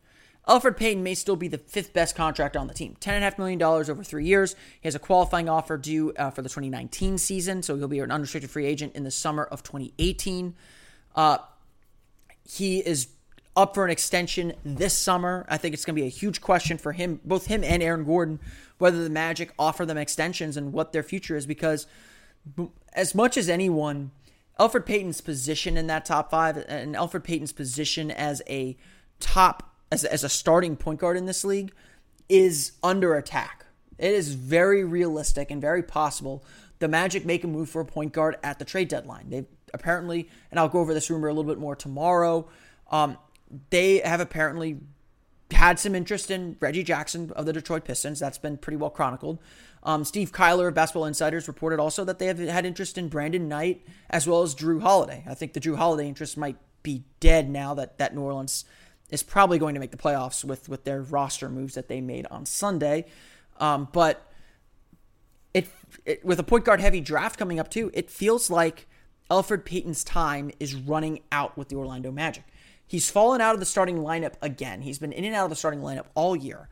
Elfrid 0.48 0.78
Payton 0.78 1.04
may 1.04 1.14
still 1.14 1.36
be 1.36 1.48
the 1.48 1.58
fifth 1.58 1.92
best 1.92 2.16
contract 2.16 2.56
on 2.56 2.68
the 2.68 2.74
team. 2.74 2.96
$10.5 3.02 3.38
million 3.38 3.62
over 3.62 4.04
three 4.04 4.26
years. 4.26 4.56
He 4.80 4.88
has 4.88 4.96
a 4.96 5.00
qualifying 5.00 5.50
offer 5.50 5.78
due 5.78 6.14
uh, 6.14 6.30
for 6.32 6.42
the 6.42 6.50
2019 6.50 7.18
season, 7.18 7.62
so 7.62 7.76
he'll 7.76 7.88
be 7.88 8.00
an 8.00 8.12
unrestricted 8.12 8.50
free 8.50 8.66
agent 8.66 8.96
in 8.96 9.04
the 9.04 9.12
summer 9.12 9.44
of 9.44 9.62
2018. 9.64 10.56
Uh, 11.16 11.40
he 12.48 12.80
is 12.80 13.10
up 13.58 13.74
for 13.74 13.84
an 13.84 13.92
extension 13.92 14.54
this 14.64 14.94
summer. 14.94 15.46
I 15.50 15.58
think 15.58 15.74
it's 15.74 15.84
going 15.84 15.96
to 15.96 16.02
be 16.02 16.08
a 16.08 16.12
huge 16.12 16.40
question 16.40 16.78
for 16.78 16.94
him, 16.94 17.20
both 17.26 17.48
him 17.48 17.64
and 17.64 17.84
Aaron 17.84 18.06
Gordon, 18.06 18.40
whether 18.78 19.04
the 19.04 19.10
Magic 19.10 19.52
offer 19.60 19.86
them 19.86 19.98
extensions 19.98 20.56
and 20.56 20.72
what 20.72 20.94
their 20.94 21.04
future 21.04 21.36
is, 21.36 21.46
because 21.46 21.88
as 22.94 23.14
much 23.14 23.36
as 23.36 23.50
anyone, 23.50 24.12
Elfrid 24.60 24.86
Payton's 24.86 25.22
position 25.22 25.76
in 25.76 25.88
that 25.88 26.06
top 26.06 26.32
five 26.32 26.58
and 26.68 26.96
Elfrid 26.96 27.24
Payton's 27.24 27.52
position 27.52 28.12
as 28.12 28.42
a 28.48 28.78
top 29.20 29.67
as, 29.92 30.04
as 30.04 30.24
a 30.24 30.30
starting 30.30 30.76
point 30.76 31.00
guard 31.00 31.18
in 31.18 31.26
this 31.26 31.44
league 31.44 31.72
is 32.30 32.74
under 32.84 33.16
attack. 33.16 33.66
It 33.98 34.14
is 34.14 34.34
very 34.34 34.84
realistic 34.84 35.50
and 35.50 35.62
very 35.62 35.84
possible 35.84 36.44
the 36.80 36.88
Magic 36.88 37.26
make 37.26 37.44
a 37.44 37.48
move 37.48 37.70
for 37.70 37.82
a 37.82 37.86
point 37.86 38.14
guard 38.14 38.38
at 38.44 38.60
the 38.60 38.66
trade 38.66 38.88
deadline. 38.88 39.30
They've 39.30 39.48
apparently, 39.74 40.30
and 40.52 40.60
I'll 40.60 40.70
go 40.70 40.80
over 40.80 40.94
this 40.94 41.10
rumor 41.10 41.28
a 41.28 41.34
little 41.34 41.50
bit 41.50 41.60
more 41.60 41.76
tomorrow. 41.76 42.48
Um, 42.92 43.18
they 43.70 44.00
have 44.00 44.20
apparently 44.20 44.78
had 45.52 45.80
some 45.80 45.96
interest 45.96 46.30
in 46.30 46.58
Reggie 46.60 46.84
Jackson 46.84 47.32
of 47.36 47.46
the 47.46 47.54
Detroit 47.54 47.86
Pistons. 47.86 48.20
That's 48.20 48.38
been 48.38 48.58
pretty 48.58 48.78
well 48.78 48.90
chronicled. 48.90 49.40
Um, 49.84 50.04
Steve 50.04 50.32
Kyler 50.32 50.68
of 50.68 50.74
Basketball 50.74 51.06
Insiders 51.06 51.48
reported 51.48 51.80
also 51.80 52.04
that 52.04 52.20
they 52.20 52.28
have 52.28 52.40
had 52.40 52.66
interest 52.66 52.98
in 52.98 53.08
Brandon 53.08 53.48
Knight 53.48 53.86
as 54.10 54.28
well 54.28 54.42
as 54.42 54.54
Jrue 54.54 54.82
Holiday. 54.82 55.24
I 55.28 55.34
think 55.34 55.54
the 55.54 55.60
Jrue 55.60 55.78
Holiday 55.78 56.08
interest 56.08 56.38
might 56.38 56.58
be 56.84 57.04
dead 57.20 57.50
now 57.50 57.74
that, 57.74 57.98
that 57.98 58.14
New 58.14 58.22
Orleans 58.22 58.66
is 59.10 59.24
probably 59.24 59.58
going 59.58 59.74
to 59.74 59.80
make 59.80 59.92
the 59.92 59.98
playoffs 59.98 60.44
with 60.44 60.70
with 60.70 60.84
their 60.84 61.02
roster 61.02 61.50
moves 61.50 61.76
that 61.76 61.88
they 61.88 62.02
made 62.02 62.26
on 62.28 62.46
Sunday. 62.46 63.06
Um, 63.60 63.88
but 63.92 64.32
it, 65.54 65.68
it 66.06 66.26
with 66.26 66.40
a 66.40 66.44
point 66.44 66.66
guard 66.66 66.80
heavy 66.80 67.02
draft 67.02 67.40
coming 67.40 67.60
up 67.60 67.70
too, 67.70 67.92
it 67.94 68.10
feels 68.10 68.50
like 68.50 68.88
Elfrid 69.30 69.66
Payton's 69.66 70.04
time 70.04 70.52
is 70.60 70.76
running 70.76 71.22
out 71.32 71.58
with 71.58 71.70
the 71.70 71.76
Orlando 71.76 72.12
Magic. 72.12 72.44
He's 72.86 73.10
fallen 73.10 73.42
out 73.42 73.54
of 73.54 73.60
the 73.60 73.66
starting 73.66 73.98
lineup 73.98 74.34
again. 74.42 74.82
He's 74.82 75.00
been 75.00 75.12
in 75.12 75.26
and 75.26 75.36
out 75.36 75.44
of 75.44 75.50
the 75.50 75.56
starting 75.56 75.82
lineup 75.82 76.06
all 76.16 76.36
year. 76.36 76.70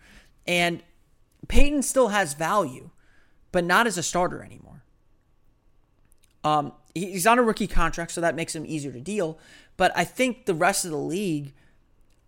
And 0.47 0.81
Payton 1.47 1.83
still 1.83 2.09
has 2.09 2.33
value, 2.33 2.91
but 3.51 3.65
not 3.65 3.87
as 3.87 3.97
a 3.97 4.03
starter 4.03 4.41
anymore. 4.41 4.83
Um, 6.45 6.73
he's 6.93 7.27
on 7.27 7.39
a 7.39 7.43
rookie 7.43 7.67
contract, 7.67 8.11
so 8.11 8.21
that 8.21 8.35
makes 8.35 8.55
him 8.55 8.65
easier 8.65 8.91
to 8.91 9.01
deal. 9.01 9.39
But 9.75 9.91
I 9.95 10.05
think 10.05 10.45
the 10.45 10.53
rest 10.53 10.85
of 10.85 10.91
the 10.91 10.97
league 10.97 11.53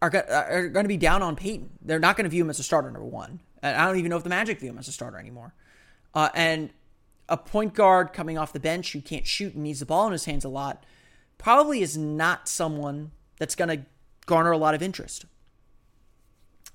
are, 0.01 0.11
are 0.29 0.67
going 0.69 0.83
to 0.83 0.89
be 0.89 0.97
down 0.97 1.21
on 1.21 1.35
Payton. 1.35 1.69
They're 1.81 1.99
not 1.99 2.17
going 2.17 2.25
to 2.25 2.29
view 2.29 2.43
him 2.43 2.49
as 2.49 2.59
a 2.59 2.63
starter, 2.63 2.89
number 2.91 3.07
one. 3.07 3.39
And 3.61 3.75
I 3.75 3.85
don't 3.85 3.97
even 3.97 4.09
know 4.09 4.17
if 4.17 4.23
the 4.23 4.29
Magic 4.29 4.59
view 4.59 4.69
him 4.69 4.77
as 4.77 4.87
a 4.87 4.91
starter 4.91 5.17
anymore. 5.17 5.53
Uh, 6.13 6.29
and 6.35 6.69
a 7.29 7.37
point 7.37 7.73
guard 7.73 8.13
coming 8.13 8.37
off 8.37 8.53
the 8.53 8.59
bench 8.59 8.93
who 8.93 9.01
can't 9.01 9.27
shoot 9.27 9.53
and 9.53 9.63
needs 9.63 9.79
the 9.79 9.85
ball 9.85 10.07
in 10.07 10.13
his 10.13 10.25
hands 10.25 10.45
a 10.45 10.49
lot 10.49 10.83
probably 11.37 11.81
is 11.81 11.97
not 11.97 12.47
someone 12.47 13.11
that's 13.37 13.55
going 13.55 13.69
to 13.69 13.85
garner 14.25 14.51
a 14.51 14.57
lot 14.57 14.73
of 14.73 14.81
interest. 14.81 15.25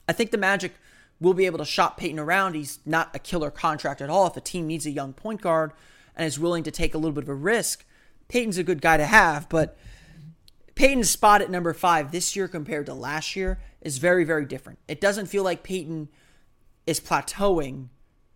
I 0.09 0.13
think 0.13 0.31
the 0.31 0.39
Magic 0.39 0.75
will 1.21 1.35
be 1.35 1.47
able 1.47 1.59
to 1.59 1.65
shop 1.65 1.97
Payton 1.97 2.19
around. 2.19 2.55
He's 2.55 2.81
not 2.85 3.15
a 3.15 3.19
killer 3.19 3.51
contract 3.51 4.01
at 4.01 4.11
all. 4.11 4.27
If 4.27 4.37
a 4.37 4.41
team 4.41 4.67
needs 4.67 4.87
a 4.87 4.91
young 4.91 5.13
point 5.13 5.41
guard 5.41 5.73
and 6.17 6.27
is 6.27 6.39
willing 6.39 6.65
to 6.65 6.71
take 6.71 6.95
a 6.95 6.99
little 6.99 7.13
bit 7.13 7.25
of 7.25 7.29
a 7.29 7.35
risk, 7.35 7.85
Payton's 8.29 8.59
a 8.59 8.65
good 8.65 8.83
guy 8.83 8.97
to 8.97 9.07
have. 9.07 9.49
But 9.49 9.77
Payton's 10.75 11.11
spot 11.11 11.43
at 11.43 11.51
number 11.51 11.73
five 11.73 12.13
this 12.13 12.35
year 12.35 12.49
compared 12.49 12.87
to 12.87 12.95
last 12.95 13.37
year 13.37 13.61
is 13.81 13.99
very, 13.99 14.25
very 14.25 14.47
different. 14.47 14.79
It 14.89 15.01
doesn't 15.01 15.27
feel 15.27 15.45
like 15.45 15.63
Payton 15.63 16.09
is 16.87 17.01
plateauing. 17.01 17.89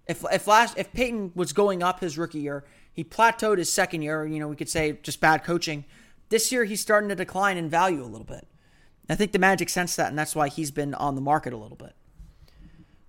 If 0.07 0.25
if 0.33 0.46
last 0.46 0.79
if 0.79 0.92
Payton 0.92 1.33
was 1.35 1.53
going 1.53 1.83
up 1.83 2.01
his 2.01 2.18
rookie 2.18 2.40
year, 2.40 2.64
he 2.92 3.05
plateaued 3.05 3.59
his 3.59 3.72
second 3.72 4.03
year. 4.03 4.27
You 4.27 4.38
know, 4.38 4.49
we 4.49 4.57
could 4.57 4.68
say 4.68 4.99
just 5.03 5.20
bad 5.20 5.44
coaching. 5.44 5.85
This 6.29 6.51
year, 6.51 6.64
he's 6.64 6.81
starting 6.81 7.09
to 7.09 7.14
decline 7.14 7.57
in 7.57 7.68
value 7.68 8.03
a 8.03 8.07
little 8.07 8.27
bit. 8.27 8.46
I 9.09 9.14
think 9.14 9.33
the 9.33 9.38
Magic 9.38 9.68
sense 9.68 9.94
that, 9.96 10.09
and 10.09 10.18
that's 10.18 10.35
why 10.35 10.49
he's 10.49 10.70
been 10.72 10.92
on 10.94 11.14
the 11.14 11.20
market 11.20 11.53
a 11.53 11.57
little 11.57 11.77
bit. 11.77 11.94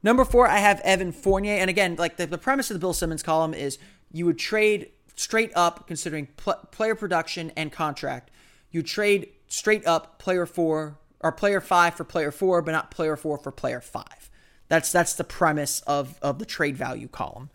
Number 0.03 0.23
four, 0.23 0.47
I 0.47 0.59
have 0.59 0.79
Evan 0.81 1.11
Fournier. 1.11 1.55
And 1.55 1.69
again, 1.69 1.95
like 1.97 2.17
the, 2.17 2.27
the 2.27 2.37
premise 2.37 2.69
of 2.69 2.75
the 2.75 2.79
Bill 2.79 2.93
Simmons 2.93 3.23
column 3.23 3.53
is 3.53 3.79
you 4.11 4.25
would 4.25 4.37
trade 4.37 4.91
straight 5.15 5.51
up, 5.55 5.87
considering 5.87 6.27
pl- 6.37 6.67
player 6.71 6.93
production 6.93 7.51
and 7.55 7.71
contract. 7.71 8.29
You 8.71 8.84
trade 8.84 9.30
straight 9.47 9.86
up 9.88 10.19
player 10.19 10.45
four 10.45 10.97
or 11.19 11.32
player 11.32 11.62
five 11.62 11.95
for 11.95 12.03
player 12.03 12.32
four, 12.32 12.62
but 12.62 12.71
not 12.71 12.91
player 12.91 13.15
four 13.15 13.38
for 13.38 13.51
player 13.51 13.82
five. 13.82 14.30
That's 14.67 14.91
that's 14.91 15.13
the 15.13 15.23
premise 15.23 15.82
of 15.82 16.19
of 16.21 16.39
the 16.39 16.45
trade 16.45 16.77
value 16.77 17.08
column. 17.08 17.49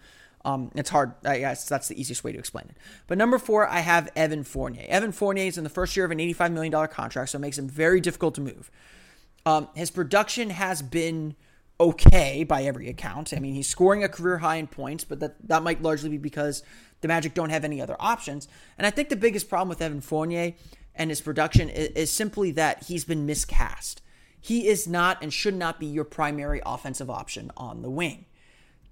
Um, 0.45 0.73
it's 0.75 0.91
hard. 0.91 1.13
I 1.25 1.39
guess 1.39 1.69
that's 1.69 1.89
the 1.89 2.01
easiest 2.01 2.25
way 2.25 2.33
to 2.33 2.39
explain 2.39 2.67
it. 2.69 2.77
But 3.07 3.17
number 3.19 3.39
four, 3.39 3.69
I 3.69 3.79
have 3.81 4.11
Evan 4.17 4.43
Fournier. 4.43 4.85
Evan 4.89 5.13
Fournier 5.13 5.47
is 5.47 5.57
in 5.57 5.65
the 5.65 5.71
first 5.71 5.97
year 5.97 6.05
of 6.05 6.11
an 6.11 6.19
$85 6.19 6.53
million 6.53 6.89
contract, 6.89 7.31
so 7.31 7.37
it 7.37 7.41
makes 7.41 7.59
him 7.59 7.69
very 7.69 8.01
difficult 8.01 8.35
to 8.37 8.41
move. 8.41 8.71
Um, 9.47 9.69
his 9.75 9.93
production 9.93 10.51
has 10.51 10.83
been 10.83 11.37
okay 11.79 12.45
by 12.45 12.65
every 12.65 12.89
account. 12.89 13.33
I 13.37 13.39
mean, 13.39 13.55
he's 13.55 13.69
scoring 13.69 14.03
a 14.03 14.09
career 14.09 14.39
high 14.39 14.57
in 14.57 14.67
points, 14.67 15.05
but 15.05 15.21
that, 15.21 15.49
that 15.49 15.63
might 15.63 15.83
largely 15.83 16.11
be 16.11 16.19
because 16.19 16.63
the 17.01 17.09
Magic 17.09 17.35
don't 17.35 17.51
have 17.51 17.65
any 17.65 17.81
other 17.81 17.97
options. 17.99 18.49
And 18.79 18.87
I 18.87 18.91
think 18.91 19.09
the 19.09 19.17
biggest 19.17 19.49
problem 19.49 19.69
with 19.69 19.83
Evan 19.83 20.01
Fournier 20.01 20.55
and 20.95 21.11
his 21.11 21.21
production 21.21 21.69
is, 21.69 21.89
is 21.89 22.11
simply 22.11 22.51
that 22.53 22.85
he's 22.85 23.05
been 23.05 23.27
miscast. 23.27 24.03
He 24.41 24.67
is 24.67 24.89
not 24.89 25.23
and 25.23 25.33
should 25.33 25.55
not 25.55 25.79
be 25.79 25.87
your 25.87 26.05
primary 26.05 26.61
offensive 26.67 27.09
option 27.09 27.51
on 27.57 27.83
the 27.83 27.91
wing, 27.91 28.27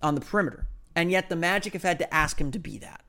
on 0.03 0.15
the 0.15 0.21
perimeter. 0.21 0.67
And 0.95 1.11
yet 1.11 1.29
the 1.29 1.37
Magic 1.37 1.73
have 1.73 1.83
had 1.83 1.99
to 1.99 2.15
ask 2.15 2.41
him 2.41 2.53
to 2.53 2.59
be 2.59 2.79
that. 2.79 3.03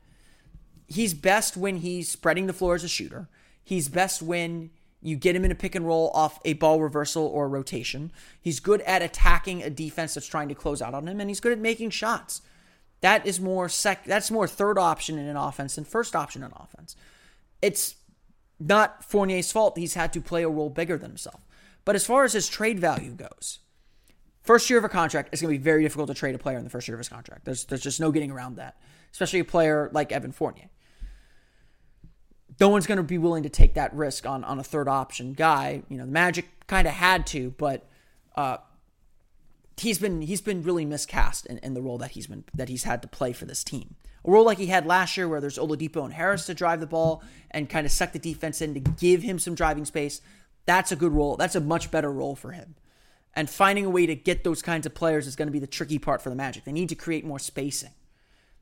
He's 0.88 1.14
best 1.14 1.56
when 1.56 1.78
he's 1.78 2.10
spreading 2.10 2.48
the 2.48 2.54
floor 2.54 2.76
as 2.76 2.84
a 2.84 2.88
shooter. 2.88 3.30
He's 3.64 3.88
best 3.90 4.22
when 4.22 4.72
you 5.02 5.16
get 5.16 5.36
him 5.36 5.46
in 5.46 5.52
a 5.52 5.56
pick 5.56 5.74
and 5.76 5.88
roll 5.88 6.12
off 6.14 6.40
a 6.46 6.54
ball 6.54 6.82
reversal 6.82 7.26
or 7.26 7.48
rotation. 7.48 8.12
He's 8.40 8.60
good 8.60 8.82
at 8.82 9.02
attacking 9.02 9.64
a 9.64 9.70
defense 9.70 10.14
that's 10.14 10.28
trying 10.28 10.50
to 10.50 10.56
close 10.56 10.82
out 10.82 10.94
on 10.94 11.08
him, 11.08 11.20
and 11.20 11.30
he's 11.30 11.40
good 11.40 11.54
at 11.54 11.60
making 11.60 11.92
shots. 11.92 12.42
That 13.02 13.26
is 13.26 13.40
more 13.40 13.68
sec. 13.68 14.06
That's 14.06 14.30
more 14.30 14.48
third 14.48 14.78
option 14.78 15.18
in 15.18 15.28
an 15.28 15.38
offense 15.38 15.76
than 15.76 15.86
first 15.86 16.16
option 16.16 16.44
in 16.44 16.52
offense. 16.52 16.96
It's 17.62 17.96
not 18.68 19.04
Fournier's 19.04 19.52
fault. 19.52 19.78
He's 19.78 19.96
had 19.96 20.14
to 20.14 20.22
play 20.22 20.44
a 20.44 20.50
role 20.50 20.70
bigger 20.70 20.98
than 20.98 21.12
himself. 21.12 21.46
But 21.84 21.96
as 21.96 22.06
far 22.06 22.24
as 22.24 22.34
his 22.34 22.48
trade 22.48 22.80
value 22.80 23.14
goes, 23.14 23.60
First 24.42 24.70
year 24.70 24.80
of 24.80 24.86
a 24.86 24.90
contract, 24.90 25.30
it's 25.32 25.42
going 25.42 25.54
to 25.54 25.60
be 25.60 25.64
very 25.64 25.84
difficult 25.84 26.08
to 26.08 26.16
trade 26.16 26.34
a 26.34 26.40
player 26.40 26.58
in 26.58 26.64
the 26.64 26.70
first 26.70 26.88
year 26.88 26.96
of 26.96 27.00
his 27.00 27.10
contract. 27.10 27.46
There's, 27.46 27.66
there's 27.66 27.82
just 27.82 28.00
no 28.00 28.12
getting 28.12 28.32
around 28.32 28.56
that, 28.56 28.76
especially 29.12 29.40
a 29.40 29.46
player 29.46 29.90
like 29.94 30.12
Evan 30.12 30.32
Fournier. 30.32 30.70
No 32.60 32.70
one's 32.70 32.88
going 32.88 32.98
to 32.98 33.04
be 33.04 33.18
willing 33.18 33.44
to 33.44 33.50
take 33.50 33.76
that 33.76 33.94
risk 33.94 34.26
on, 34.26 34.44
on 34.44 34.60
a 34.60 34.64
third 34.64 34.88
option 34.88 35.34
guy. 35.34 35.84
You 35.90 35.98
know, 35.98 36.06
the 36.06 36.12
Magic 36.12 36.48
kind 36.68 36.88
of 36.88 36.94
had 36.94 37.28
to, 37.28 37.52
but 37.52 37.88
uh, 38.36 38.58
he's 39.78 40.00
been 40.00 40.22
he's 40.22 40.42
been 40.42 40.64
really 40.64 40.86
miscast 40.86 41.46
in, 41.46 41.58
in 41.60 41.74
the 41.74 41.82
role 41.82 41.98
that 42.00 42.12
he's 42.12 42.28
been 42.28 42.44
that 42.54 42.70
he's 42.70 42.84
had 42.84 43.02
to 43.04 43.08
play 43.08 43.34
for 43.34 43.46
this 43.46 43.64
team. 43.64 43.96
A 44.26 44.32
role 44.32 44.46
like 44.46 44.58
he 44.58 44.68
had 44.68 44.86
last 44.86 45.18
year, 45.18 45.28
where 45.28 45.42
there's 45.42 45.58
Oladipo 45.58 46.04
and 46.04 46.14
Harris 46.14 46.46
to 46.46 46.54
drive 46.54 46.80
the 46.80 46.88
ball 46.88 47.24
and 47.50 47.70
kind 47.70 47.86
of 47.86 47.92
suck 47.92 48.12
the 48.12 48.20
defense 48.20 48.62
in 48.62 48.74
to 48.74 48.80
give 48.80 49.24
him 49.24 49.40
some 49.40 49.56
driving 49.56 49.86
space. 49.86 50.22
That's 50.66 50.92
a 50.92 50.96
good 50.96 51.12
role. 51.12 51.38
That's 51.38 51.56
a 51.56 51.62
much 51.62 51.90
better 51.90 52.12
role 52.12 52.36
for 52.36 52.52
him. 52.52 52.76
And 53.34 53.50
finding 53.50 53.86
a 53.86 53.90
way 53.90 54.06
to 54.06 54.16
get 54.16 54.44
those 54.44 54.62
kinds 54.62 54.86
of 54.86 54.94
players 54.94 55.26
is 55.26 55.36
going 55.36 55.48
to 55.48 55.54
be 55.54 55.60
the 55.60 55.68
tricky 55.68 55.98
part 55.98 56.22
for 56.22 56.30
the 56.30 56.36
Magic. 56.36 56.66
They 56.66 56.72
need 56.72 56.90
to 56.90 56.96
create 56.96 57.26
more 57.26 57.40
spacing. 57.40 57.94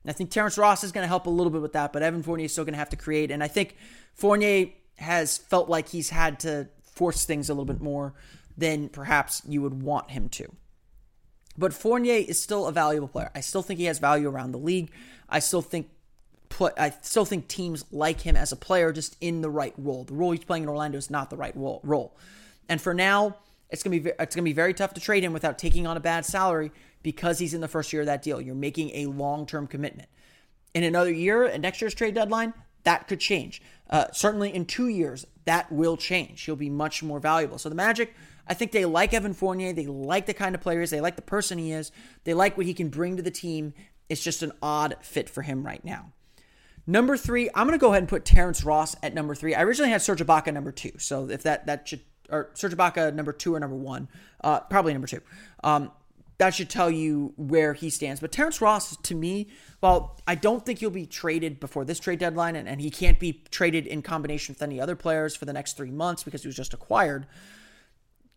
And 0.03 0.09
I 0.09 0.13
think 0.13 0.29
Terrence 0.29 0.57
Ross 0.57 0.83
is 0.83 0.91
going 0.91 1.03
to 1.03 1.07
help 1.07 1.25
a 1.25 1.29
little 1.29 1.51
bit 1.51 1.61
with 1.61 1.73
that, 1.73 1.91
but 1.91 2.03
Evan 2.03 2.23
Fournier 2.23 2.45
is 2.45 2.51
still 2.51 2.63
going 2.63 2.73
to 2.73 2.79
have 2.79 2.89
to 2.89 2.95
create. 2.95 3.31
And 3.31 3.43
I 3.43 3.47
think 3.47 3.75
Fournier 4.13 4.67
has 4.97 5.37
felt 5.37 5.69
like 5.69 5.89
he's 5.89 6.09
had 6.09 6.39
to 6.41 6.69
force 6.83 7.25
things 7.25 7.49
a 7.49 7.53
little 7.53 7.65
bit 7.65 7.81
more 7.81 8.13
than 8.57 8.89
perhaps 8.89 9.41
you 9.47 9.61
would 9.61 9.81
want 9.81 10.11
him 10.11 10.29
to. 10.29 10.53
But 11.59 11.73
Fournier 11.73 12.25
is 12.25 12.41
still 12.41 12.67
a 12.67 12.71
valuable 12.71 13.09
player. 13.09 13.31
I 13.35 13.41
still 13.41 13.61
think 13.61 13.79
he 13.79 13.85
has 13.85 13.99
value 13.99 14.29
around 14.29 14.53
the 14.53 14.57
league. 14.57 14.91
I 15.27 15.39
still 15.39 15.61
think 15.61 15.89
I 16.77 16.93
still 17.01 17.25
think 17.25 17.47
teams 17.47 17.85
like 17.91 18.21
him 18.21 18.35
as 18.35 18.51
a 18.51 18.55
player, 18.55 18.91
just 18.91 19.17
in 19.21 19.41
the 19.41 19.49
right 19.49 19.73
role. 19.77 20.05
The 20.05 20.13
role 20.13 20.31
he's 20.31 20.43
playing 20.43 20.63
in 20.63 20.69
Orlando 20.69 20.97
is 20.97 21.09
not 21.09 21.29
the 21.29 21.37
right 21.37 21.55
role. 21.55 22.17
And 22.67 22.81
for 22.81 22.93
now, 22.93 23.35
it's 23.69 23.83
gonna 23.83 23.99
be 23.99 24.11
it's 24.17 24.35
gonna 24.35 24.45
be 24.45 24.53
very 24.53 24.73
tough 24.73 24.93
to 24.93 25.01
trade 25.01 25.23
him 25.23 25.33
without 25.33 25.59
taking 25.59 25.85
on 25.85 25.97
a 25.97 25.99
bad 25.99 26.25
salary 26.25 26.71
because 27.03 27.39
he's 27.39 27.53
in 27.53 27.61
the 27.61 27.67
first 27.67 27.91
year 27.91 28.01
of 28.01 28.05
that 28.05 28.21
deal. 28.21 28.39
You're 28.39 28.55
making 28.55 28.91
a 28.91 29.07
long 29.07 29.45
term 29.45 29.67
commitment. 29.67 30.07
In 30.73 30.83
another 30.83 31.11
year, 31.11 31.43
at 31.43 31.59
next 31.59 31.81
year's 31.81 31.93
trade 31.93 32.15
deadline, 32.15 32.53
that 32.83 33.07
could 33.07 33.19
change. 33.19 33.61
Uh, 33.89 34.05
certainly 34.13 34.53
in 34.53 34.65
two 34.65 34.87
years, 34.87 35.25
that 35.45 35.69
will 35.71 35.97
change. 35.97 36.43
He'll 36.43 36.55
be 36.55 36.69
much 36.69 37.03
more 37.03 37.19
valuable. 37.19 37.57
So 37.57 37.69
the 37.69 37.75
Magic, 37.75 38.13
I 38.49 38.55
think 38.55 38.71
they 38.71 38.85
like 38.85 39.13
Evan 39.13 39.33
Fournier. 39.33 39.71
They 39.71 39.85
like 39.85 40.25
the 40.25 40.33
kind 40.33 40.55
of 40.55 40.61
players. 40.61 40.89
They 40.89 41.01
like 41.01 41.15
the 41.15 41.21
person 41.21 41.59
he 41.59 41.71
is. 41.71 41.91
They 42.23 42.33
like 42.33 42.57
what 42.57 42.65
he 42.65 42.73
can 42.73 42.89
bring 42.89 43.15
to 43.17 43.23
the 43.23 43.31
team. 43.31 43.73
It's 44.09 44.23
just 44.23 44.41
an 44.41 44.51
odd 44.61 44.97
fit 45.01 45.29
for 45.29 45.43
him 45.43 45.63
right 45.63 45.85
now. 45.85 46.11
Number 46.87 47.15
three, 47.15 47.49
I'm 47.53 47.67
going 47.67 47.77
to 47.77 47.81
go 47.81 47.89
ahead 47.89 48.01
and 48.01 48.09
put 48.09 48.25
Terrence 48.25 48.63
Ross 48.63 48.95
at 49.03 49.13
number 49.13 49.35
three. 49.35 49.53
I 49.53 49.61
originally 49.61 49.91
had 49.91 50.01
Serge 50.01 50.21
Ibaka 50.21 50.51
number 50.51 50.71
two, 50.71 50.93
so 50.97 51.29
if 51.29 51.43
that 51.43 51.67
that 51.67 51.87
should 51.87 52.01
or 52.31 52.49
Serge 52.55 52.73
Ibaka 52.73 53.13
number 53.13 53.31
two 53.31 53.53
or 53.53 53.59
number 53.59 53.75
one, 53.75 54.07
uh, 54.43 54.61
probably 54.61 54.93
number 54.93 55.07
two. 55.07 55.21
Um, 55.63 55.91
that 56.39 56.55
should 56.55 56.69
tell 56.69 56.89
you 56.89 57.33
where 57.35 57.73
he 57.73 57.89
stands. 57.89 58.21
But 58.21 58.31
Terrence 58.31 58.61
Ross, 58.61 58.95
to 58.95 59.13
me, 59.13 59.49
well, 59.81 60.17
I 60.25 60.35
don't 60.35 60.65
think 60.65 60.79
he'll 60.79 60.89
be 60.89 61.05
traded 61.05 61.59
before 61.59 61.83
this 61.83 61.99
trade 61.99 62.19
deadline, 62.19 62.55
and, 62.55 62.67
and 62.67 62.79
he 62.79 62.89
can't 62.89 63.19
be 63.19 63.43
traded 63.51 63.85
in 63.85 64.01
combination 64.01 64.53
with 64.55 64.61
any 64.61 64.79
other 64.79 64.95
players 64.95 65.35
for 65.35 65.45
the 65.45 65.53
next 65.53 65.75
three 65.75 65.91
months 65.91 66.23
because 66.23 66.41
he 66.41 66.47
was 66.47 66.55
just 66.55 66.73
acquired. 66.73 67.27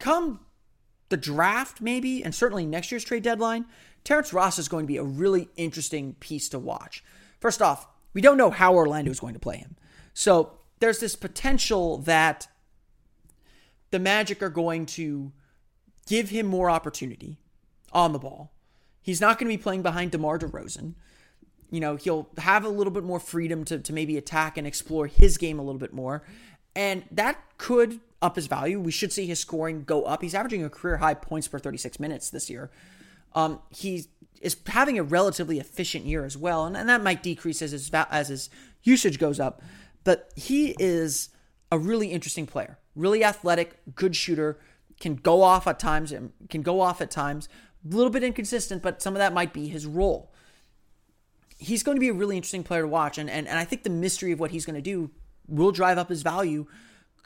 Come 0.02 0.40
the 1.10 1.16
draft, 1.16 1.80
maybe, 1.80 2.24
and 2.24 2.34
certainly 2.34 2.66
next 2.66 2.90
year's 2.90 3.04
trade 3.04 3.22
deadline, 3.22 3.66
Terrence 4.02 4.32
Ross 4.32 4.58
is 4.58 4.66
going 4.66 4.84
to 4.84 4.92
be 4.92 4.96
a 4.96 5.04
really 5.04 5.48
interesting 5.56 6.14
piece 6.14 6.48
to 6.48 6.58
watch. 6.58 7.04
First 7.38 7.62
off, 7.62 7.86
we 8.12 8.20
don't 8.20 8.36
know 8.36 8.50
how 8.50 8.74
Orlando 8.74 9.12
is 9.12 9.20
going 9.20 9.34
to 9.34 9.38
play 9.38 9.58
him. 9.58 9.76
So 10.12 10.58
there's 10.80 10.98
this 10.98 11.14
potential 11.14 11.98
that 11.98 12.48
the 13.92 14.00
Magic 14.00 14.42
are 14.42 14.50
going 14.50 14.86
to 14.86 15.30
give 16.08 16.30
him 16.30 16.46
more 16.46 16.68
opportunity 16.68 17.38
on 17.92 18.12
the 18.12 18.18
ball. 18.18 18.52
He's 19.02 19.20
not 19.20 19.38
going 19.38 19.52
to 19.52 19.56
be 19.56 19.62
playing 19.62 19.82
behind 19.82 20.10
DeMar 20.10 20.40
DeRozan. 20.40 20.94
You 21.70 21.78
know, 21.78 21.94
he'll 21.94 22.28
have 22.38 22.64
a 22.64 22.68
little 22.68 22.92
bit 22.92 23.04
more 23.04 23.20
freedom 23.20 23.64
to, 23.66 23.78
to 23.78 23.92
maybe 23.92 24.16
attack 24.16 24.58
and 24.58 24.66
explore 24.66 25.06
his 25.06 25.38
game 25.38 25.60
a 25.60 25.62
little 25.62 25.78
bit 25.78 25.92
more. 25.92 26.24
And 26.74 27.04
that 27.12 27.38
could 27.56 28.00
up 28.22 28.36
his 28.36 28.46
value. 28.46 28.80
We 28.80 28.92
should 28.92 29.12
see 29.12 29.26
his 29.26 29.40
scoring 29.40 29.84
go 29.84 30.04
up. 30.04 30.22
He's 30.22 30.34
averaging 30.34 30.64
a 30.64 30.70
career 30.70 30.98
high 30.98 31.14
points 31.14 31.48
per 31.48 31.58
36 31.58 32.00
minutes 32.00 32.30
this 32.30 32.48
year. 32.48 32.70
Um, 33.34 33.60
he 33.70 34.06
is 34.40 34.56
having 34.66 34.98
a 34.98 35.02
relatively 35.02 35.58
efficient 35.58 36.04
year 36.04 36.24
as 36.24 36.36
well, 36.36 36.64
and, 36.64 36.76
and 36.76 36.88
that 36.88 37.02
might 37.02 37.22
decrease 37.22 37.60
as 37.62 37.72
his 37.72 37.90
as 37.92 38.28
his 38.28 38.50
usage 38.82 39.18
goes 39.18 39.38
up. 39.38 39.62
But 40.04 40.32
he 40.36 40.74
is 40.78 41.30
a 41.70 41.78
really 41.78 42.08
interesting 42.08 42.46
player 42.46 42.78
really 42.94 43.24
athletic, 43.24 43.80
good 43.94 44.14
shooter, 44.14 44.58
can 45.00 45.16
go 45.16 45.42
off 45.42 45.66
at 45.66 45.78
times, 45.78 46.12
can 46.50 46.62
go 46.62 46.80
off 46.80 47.00
at 47.00 47.10
times, 47.10 47.48
a 47.84 47.94
little 47.94 48.10
bit 48.10 48.22
inconsistent, 48.22 48.82
but 48.82 49.02
some 49.02 49.14
of 49.14 49.18
that 49.18 49.32
might 49.32 49.52
be 49.52 49.68
his 49.68 49.86
role. 49.86 50.32
he's 51.58 51.82
going 51.82 51.96
to 51.96 52.00
be 52.00 52.08
a 52.08 52.12
really 52.12 52.36
interesting 52.36 52.64
player 52.64 52.82
to 52.82 52.88
watch. 52.88 53.18
And, 53.18 53.30
and, 53.30 53.46
and 53.46 53.58
I 53.58 53.64
think 53.64 53.84
the 53.84 53.90
mystery 53.90 54.32
of 54.32 54.40
what 54.40 54.50
he's 54.50 54.66
going 54.66 54.74
to 54.74 54.82
do 54.82 55.10
will 55.46 55.70
drive 55.70 55.96
up 55.96 56.08
his 56.08 56.22
value 56.22 56.66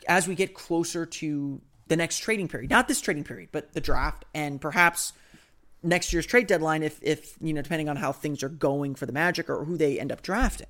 as 0.09 0.29
we 0.29 0.35
get 0.35 0.55
closer 0.55 1.07
to 1.07 1.61
the 1.87 1.97
next 1.97 2.19
trading 2.19 2.49
period. 2.49 2.71
Not 2.71 2.89
this 2.89 3.01
trading 3.01 3.25
period, 3.25 3.51
but 3.53 3.73
the 3.73 3.81
draft 3.81 4.25
and 4.35 4.61
perhaps 4.61 5.13
next 5.83 6.13
year's 6.13 6.27
trade 6.27 6.47
deadline 6.47 6.83
if 6.83 6.99
if 7.03 7.37
you 7.41 7.53
know 7.53 7.63
depending 7.63 7.89
on 7.89 7.97
how 7.97 8.11
things 8.11 8.43
are 8.43 8.49
going 8.49 8.95
for 8.95 9.07
the 9.07 9.13
Magic 9.13 9.49
or 9.49 9.65
who 9.65 9.77
they 9.77 10.01
end 10.01 10.11
up 10.11 10.23
drafting. 10.23 10.67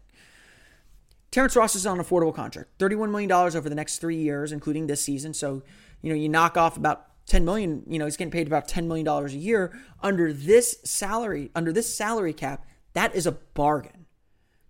Terrence 1.30 1.56
Ross 1.56 1.74
is 1.74 1.86
on 1.86 1.98
an 1.98 2.04
affordable 2.04 2.34
contract, 2.34 2.78
$31 2.78 3.10
million 3.10 3.30
over 3.30 3.68
the 3.68 3.74
next 3.74 3.98
three 3.98 4.16
years, 4.16 4.52
including 4.52 4.86
this 4.86 5.02
season. 5.02 5.34
So, 5.34 5.62
you 6.00 6.08
know, 6.08 6.14
you 6.14 6.28
knock 6.28 6.56
off 6.56 6.76
about 6.76 7.08
10 7.26 7.44
million, 7.44 7.82
you 7.88 7.98
know, 7.98 8.04
he's 8.04 8.16
getting 8.16 8.30
paid 8.30 8.46
about 8.46 8.68
$10 8.68 8.86
million 8.86 9.06
a 9.06 9.28
year 9.28 9.78
under 10.02 10.32
this 10.32 10.78
salary, 10.84 11.50
under 11.54 11.72
this 11.72 11.94
salary 11.94 12.32
cap. 12.32 12.64
That 12.94 13.14
is 13.14 13.26
a 13.26 13.32
bargain. 13.32 14.06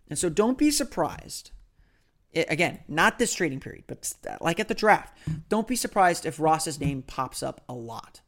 And 0.08 0.18
so 0.18 0.28
don't 0.28 0.58
be 0.58 0.70
surprised. 0.70 1.50
It, 2.32 2.46
again, 2.50 2.80
not 2.88 3.18
this 3.18 3.34
trading 3.34 3.60
period, 3.60 3.84
but 3.86 4.12
like 4.40 4.60
at 4.60 4.68
the 4.68 4.74
draft, 4.74 5.16
don't 5.48 5.68
be 5.68 5.76
surprised 5.76 6.26
if 6.26 6.40
Ross's 6.40 6.80
name 6.80 7.02
pops 7.02 7.42
up 7.42 7.62
a 7.68 7.74
lot. 7.74 8.20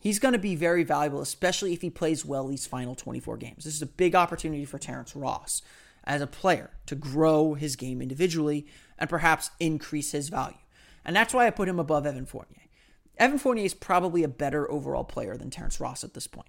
He's 0.00 0.18
going 0.18 0.32
to 0.32 0.38
be 0.38 0.56
very 0.56 0.82
valuable, 0.82 1.20
especially 1.20 1.72
if 1.72 1.82
he 1.82 1.90
plays 1.90 2.24
well 2.24 2.48
these 2.48 2.66
final 2.66 2.96
24 2.96 3.36
games. 3.36 3.64
This 3.64 3.76
is 3.76 3.82
a 3.82 3.86
big 3.86 4.16
opportunity 4.16 4.64
for 4.64 4.78
Terrence 4.78 5.14
Ross 5.14 5.62
as 6.04 6.20
a 6.20 6.26
player 6.26 6.70
to 6.86 6.96
grow 6.96 7.54
his 7.54 7.76
game 7.76 8.02
individually 8.02 8.66
and 8.98 9.08
perhaps 9.08 9.50
increase 9.60 10.10
his 10.10 10.28
value. 10.28 10.56
And 11.04 11.14
that's 11.14 11.34
why 11.34 11.46
I 11.46 11.50
put 11.50 11.68
him 11.68 11.78
above 11.78 12.06
Evan 12.06 12.26
Fournier. 12.26 12.62
Evan 13.16 13.38
Fournier 13.38 13.64
is 13.64 13.74
probably 13.74 14.22
a 14.22 14.28
better 14.28 14.70
overall 14.70 15.04
player 15.04 15.36
than 15.36 15.50
Terrence 15.50 15.80
Ross 15.80 16.02
at 16.02 16.14
this 16.14 16.26
point. 16.26 16.48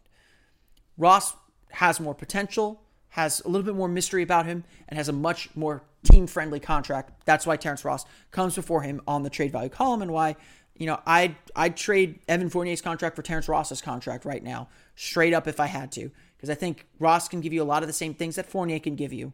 Ross 0.98 1.34
has 1.72 2.00
more 2.00 2.16
potential, 2.16 2.83
has 3.14 3.42
a 3.42 3.48
little 3.48 3.66
bit 3.66 3.76
more 3.76 3.88
mystery 3.88 4.24
about 4.24 4.46
him, 4.46 4.64
and 4.88 4.98
has 4.98 5.10
a 5.10 5.14
much 5.14 5.50
more 5.56 5.84
team 6.04 6.28
friendly 6.28 6.60
contract. 6.60 7.26
That's 7.26 7.46
why 7.48 7.58
Terrence 7.58 7.86
Ross 7.86 8.06
comes 8.32 8.56
before 8.56 8.82
him 8.82 9.02
on 9.08 9.24
the 9.24 9.30
trade 9.30 9.52
value 9.52 9.70
column 9.70 10.02
and 10.02 10.12
why 10.12 10.36
you 10.76 10.88
know, 10.88 11.00
I'd 11.06 11.36
I'd 11.56 11.78
trade 11.78 12.20
Evan 12.28 12.50
Fournier's 12.50 12.82
contract 12.82 13.16
for 13.16 13.22
Terrence 13.22 13.48
Ross's 13.48 13.82
contract 13.82 14.26
right 14.26 14.44
now, 14.44 14.70
straight 14.96 15.34
up 15.34 15.48
if 15.48 15.60
I 15.60 15.68
had 15.68 15.92
to, 15.94 16.10
because 16.36 16.50
I 16.50 16.56
think 16.56 16.88
Ross 17.00 17.28
can 17.28 17.42
give 17.42 17.54
you 17.54 17.62
a 17.62 17.66
lot 17.66 17.84
of 17.84 17.88
the 17.88 17.94
same 17.94 18.14
things 18.14 18.36
that 18.36 18.48
Fournier 18.48 18.80
can 18.80 18.96
give 18.96 19.14
you, 19.14 19.34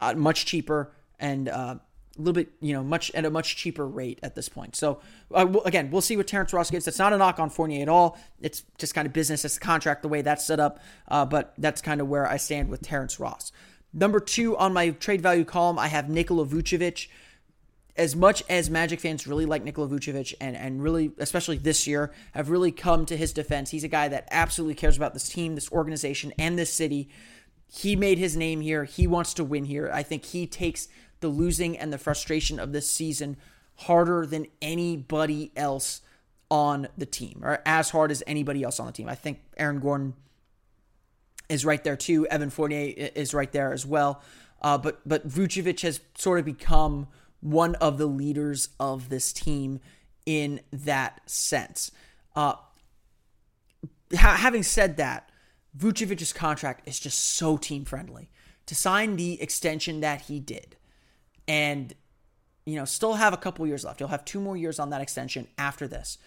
uh, 0.00 0.14
much 0.14 0.46
cheaper 0.46 0.92
and 1.18 1.48
uh, 1.48 1.76
a 2.16 2.20
little 2.20 2.34
bit, 2.34 2.48
you 2.60 2.72
know, 2.72 2.82
much 2.82 3.10
at 3.12 3.24
a 3.24 3.30
much 3.30 3.56
cheaper 3.56 3.86
rate 3.86 4.18
at 4.22 4.34
this 4.34 4.48
point. 4.48 4.76
So 4.76 5.00
uh, 5.34 5.46
again, 5.64 5.90
we'll 5.90 6.00
see 6.00 6.16
what 6.16 6.26
Terrence 6.26 6.52
Ross 6.52 6.70
gives. 6.70 6.86
It's 6.88 6.98
not 6.98 7.12
a 7.12 7.18
knock 7.18 7.38
on 7.38 7.50
Fournier 7.50 7.82
at 7.82 7.88
all. 7.88 8.18
It's 8.40 8.62
just 8.78 8.94
kind 8.94 9.06
of 9.06 9.12
business. 9.12 9.44
It's 9.44 9.54
the 9.54 9.60
contract 9.60 10.02
the 10.02 10.08
way 10.08 10.22
that's 10.22 10.46
set 10.46 10.60
up, 10.60 10.80
uh, 11.08 11.24
but 11.24 11.54
that's 11.58 11.80
kind 11.80 12.00
of 12.00 12.08
where 12.08 12.26
I 12.26 12.36
stand 12.36 12.68
with 12.68 12.82
Terrence 12.82 13.20
Ross. 13.20 13.52
Number 13.92 14.20
two 14.20 14.56
on 14.56 14.72
my 14.72 14.90
trade 14.90 15.20
value 15.20 15.44
column, 15.44 15.78
I 15.78 15.88
have 15.88 16.08
Nikola 16.08 16.46
Vucevic 16.46 17.08
as 17.96 18.14
much 18.14 18.42
as 18.48 18.68
Magic 18.68 19.00
fans 19.00 19.26
really 19.26 19.46
like 19.46 19.64
Nikola 19.64 19.88
Vucevic 19.88 20.34
and, 20.40 20.56
and 20.56 20.82
really, 20.82 21.12
especially 21.18 21.56
this 21.56 21.86
year, 21.86 22.12
have 22.32 22.50
really 22.50 22.70
come 22.70 23.06
to 23.06 23.16
his 23.16 23.32
defense, 23.32 23.70
he's 23.70 23.84
a 23.84 23.88
guy 23.88 24.08
that 24.08 24.28
absolutely 24.30 24.74
cares 24.74 24.96
about 24.96 25.14
this 25.14 25.28
team, 25.28 25.54
this 25.54 25.72
organization, 25.72 26.32
and 26.38 26.58
this 26.58 26.72
city. 26.72 27.08
He 27.68 27.96
made 27.96 28.18
his 28.18 28.36
name 28.36 28.60
here. 28.60 28.84
He 28.84 29.06
wants 29.06 29.34
to 29.34 29.44
win 29.44 29.64
here. 29.64 29.90
I 29.92 30.02
think 30.02 30.26
he 30.26 30.46
takes 30.46 30.88
the 31.20 31.28
losing 31.28 31.76
and 31.78 31.92
the 31.92 31.98
frustration 31.98 32.58
of 32.58 32.72
this 32.72 32.90
season 32.90 33.36
harder 33.76 34.26
than 34.26 34.46
anybody 34.62 35.52
else 35.56 36.00
on 36.50 36.88
the 36.96 37.06
team, 37.06 37.40
or 37.42 37.60
as 37.66 37.90
hard 37.90 38.10
as 38.10 38.22
anybody 38.26 38.62
else 38.62 38.78
on 38.78 38.86
the 38.86 38.92
team. 38.92 39.08
I 39.08 39.14
think 39.14 39.40
Aaron 39.56 39.80
Gordon 39.80 40.14
is 41.48 41.64
right 41.64 41.82
there 41.82 41.96
too. 41.96 42.26
Evan 42.28 42.50
Fournier 42.50 43.10
is 43.14 43.34
right 43.34 43.50
there 43.50 43.72
as 43.72 43.84
well. 43.84 44.22
Uh, 44.62 44.78
but 44.78 45.00
but 45.06 45.28
Vucevic 45.28 45.82
has 45.82 46.00
sort 46.16 46.38
of 46.38 46.44
become 46.44 47.08
one 47.40 47.74
of 47.76 47.98
the 47.98 48.06
leaders 48.06 48.70
of 48.80 49.08
this 49.08 49.32
team 49.32 49.80
in 50.24 50.60
that 50.72 51.20
sense. 51.26 51.90
Uh, 52.34 52.54
ha- 54.16 54.36
having 54.36 54.62
said 54.62 54.96
that, 54.96 55.30
Vucevic's 55.76 56.32
contract 56.32 56.88
is 56.88 56.98
just 56.98 57.18
so 57.18 57.56
team 57.56 57.84
friendly. 57.84 58.30
To 58.66 58.74
sign 58.74 59.16
the 59.16 59.40
extension 59.40 60.00
that 60.00 60.22
he 60.22 60.40
did, 60.40 60.75
and 61.46 61.94
you 62.66 62.74
know, 62.74 62.84
still 62.84 63.14
have 63.14 63.32
a 63.32 63.36
couple 63.36 63.66
years 63.66 63.84
left. 63.84 64.00
You'll 64.00 64.08
have 64.08 64.24
two 64.24 64.40
more 64.40 64.56
years 64.56 64.78
on 64.78 64.90
that 64.90 65.00
extension 65.00 65.46
after 65.56 65.86
this. 65.86 66.18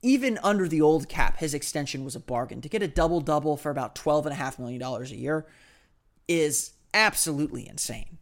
Even 0.00 0.38
under 0.42 0.68
the 0.68 0.80
old 0.80 1.08
cap, 1.08 1.38
his 1.38 1.52
extension 1.52 2.04
was 2.04 2.14
a 2.14 2.20
bargain. 2.20 2.60
To 2.62 2.68
get 2.68 2.82
a 2.82 2.88
double 2.88 3.20
double 3.20 3.56
for 3.56 3.70
about 3.70 3.96
$12.5 3.96 4.58
million 4.58 4.80
a 4.80 5.04
year 5.08 5.46
is 6.28 6.72
absolutely 6.94 7.68
insane. 7.68 8.18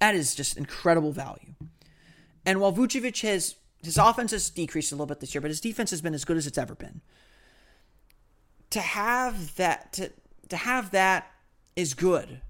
That 0.00 0.14
is 0.14 0.34
just 0.34 0.56
incredible 0.56 1.12
value. 1.12 1.54
And 2.46 2.60
while 2.60 2.72
Vucevic 2.72 3.20
has 3.22 3.56
his 3.82 3.98
offense 3.98 4.30
has 4.30 4.48
decreased 4.48 4.92
a 4.92 4.94
little 4.94 5.06
bit 5.06 5.18
this 5.18 5.34
year, 5.34 5.40
but 5.40 5.50
his 5.50 5.60
defense 5.60 5.90
has 5.90 6.00
been 6.00 6.14
as 6.14 6.24
good 6.24 6.36
as 6.36 6.46
it's 6.46 6.58
ever 6.58 6.76
been. 6.76 7.00
To 8.70 8.80
have 8.80 9.56
that 9.56 9.92
to 9.94 10.12
to 10.48 10.56
have 10.56 10.92
that 10.92 11.30
is 11.74 11.94
good. 11.94 12.40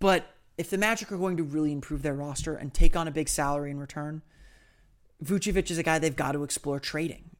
But 0.00 0.31
if 0.58 0.70
the 0.70 0.78
Magic 0.78 1.10
are 1.10 1.18
going 1.18 1.36
to 1.36 1.42
really 1.42 1.72
improve 1.72 2.02
their 2.02 2.14
roster 2.14 2.54
and 2.54 2.72
take 2.72 2.96
on 2.96 3.08
a 3.08 3.12
big 3.12 3.28
salary 3.28 3.70
in 3.70 3.78
return, 3.78 4.22
Vucevic 5.22 5.70
is 5.70 5.78
a 5.78 5.82
guy 5.82 5.98
they've 5.98 6.14
got 6.14 6.32
to 6.32 6.44
explore 6.44 6.80
trading. 6.80 7.30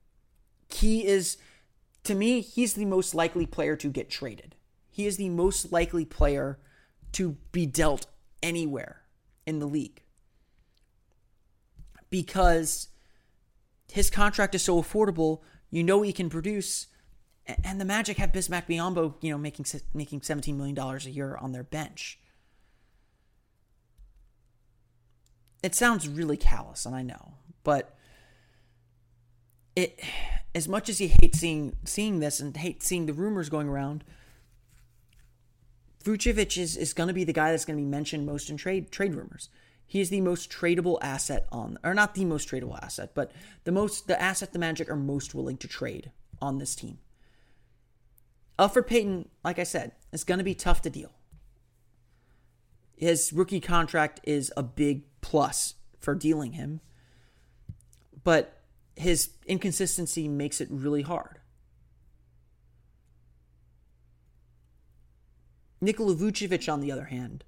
He 0.68 1.07
is 1.07 1.37
to 2.05 2.14
me, 2.14 2.40
he's 2.40 2.75
the 2.75 2.85
most 2.85 3.14
likely 3.14 3.46
player 3.46 3.77
to 3.77 3.88
get 3.88 4.11
traded. 4.11 4.57
He 4.90 5.07
is 5.07 5.16
the 5.16 5.29
most 5.29 5.72
likely 5.72 6.05
player 6.05 6.59
to 7.12 7.37
be 7.53 7.66
dealt 7.66 8.07
anywhere 8.42 9.03
in 9.46 9.59
the 9.59 9.66
league 9.66 10.03
because 12.11 12.88
his 13.90 14.11
contract 14.11 14.55
is 14.55 14.62
so 14.62 14.81
affordable. 14.83 15.40
You 15.70 15.83
know 15.83 16.03
he 16.03 16.12
can 16.12 16.29
produce, 16.29 16.88
and 17.64 17.81
the 17.81 17.85
Magic 17.85 18.18
have 18.18 18.33
Bismack 18.33 18.66
Biyombo, 18.66 19.14
you 19.20 19.31
know, 19.31 19.38
making 19.38 19.66
making 19.94 20.22
seventeen 20.22 20.57
million 20.57 20.75
dollars 20.75 21.07
a 21.07 21.11
year 21.11 21.37
on 21.37 21.53
their 21.53 21.62
bench. 21.62 22.18
It 25.62 25.75
sounds 25.75 26.09
really 26.09 26.37
callous, 26.37 26.87
and 26.87 26.94
I 26.94 27.03
know, 27.03 27.35
but 27.62 27.96
it 29.77 30.01
as 30.55 30.68
much 30.68 30.88
as 30.88 31.01
you 31.01 31.09
hate 31.09 31.35
seeing 31.35 31.77
seeing 31.85 32.20
this 32.20 32.40
and 32.40 32.57
hate 32.57 32.83
seeing 32.83 33.07
the 33.07 33.12
rumors 33.12 33.48
going 33.48 33.68
around, 33.68 34.05
Vucevic 36.05 36.59
is, 36.59 36.77
is 36.77 36.92
going 36.92 37.09
to 37.09 37.14
be 37.14 37.25
the 37.25 37.33
guy 37.33 37.51
that's 37.51 37.64
going 37.64 37.79
to 37.79 37.83
be 37.83 37.88
mentioned 37.88 38.27
most 38.27 38.51
in 38.51 38.57
trade 38.57 38.90
trade 38.90 39.14
rumors. 39.14 39.48
He 39.87 40.01
is 40.01 40.11
the 40.11 40.20
most 40.20 40.51
tradable 40.51 40.98
asset 41.03 41.46
on, 41.53 41.79
or 41.85 41.92
not 41.92 42.14
the 42.14 42.25
most 42.25 42.48
tradable 42.48 42.83
asset, 42.83 43.11
but 43.14 43.31
the 43.64 43.72
most 43.72 44.09
the 44.09 44.20
asset 44.20 44.53
the 44.53 44.59
Magic 44.59 44.90
are 44.90 44.96
most 44.96 45.35
willing 45.35 45.59
to 45.59 45.68
trade 45.68 46.11
on 46.40 46.59
this 46.59 46.75
team. 46.75 46.98
Elfrid 48.59 48.87
Payton, 48.87 49.29
like 49.44 49.59
I 49.59 49.64
said, 49.64 49.92
is 50.12 50.25
going 50.25 50.38
to 50.38 50.44
be 50.44 50.55
tough 50.55 50.83
to 50.83 50.90
deal. 50.90 51.12
His 52.96 53.33
rookie 53.33 53.61
contract 53.61 54.20
is 54.25 54.53
a 54.57 54.62
big 54.62 55.03
plus 55.22 55.76
for 55.98 56.14
dealing 56.14 56.52
him, 56.52 56.80
but 58.22 58.61
his 58.96 59.30
inconsistency 59.46 60.28
makes 60.28 60.61
it 60.61 60.68
really 60.70 61.02
hard. 61.02 61.38
Nikola 65.80 66.14
Vucevic, 66.14 66.72
on 66.72 66.80
the 66.80 66.92
other 66.92 67.06
hand, 67.06 67.44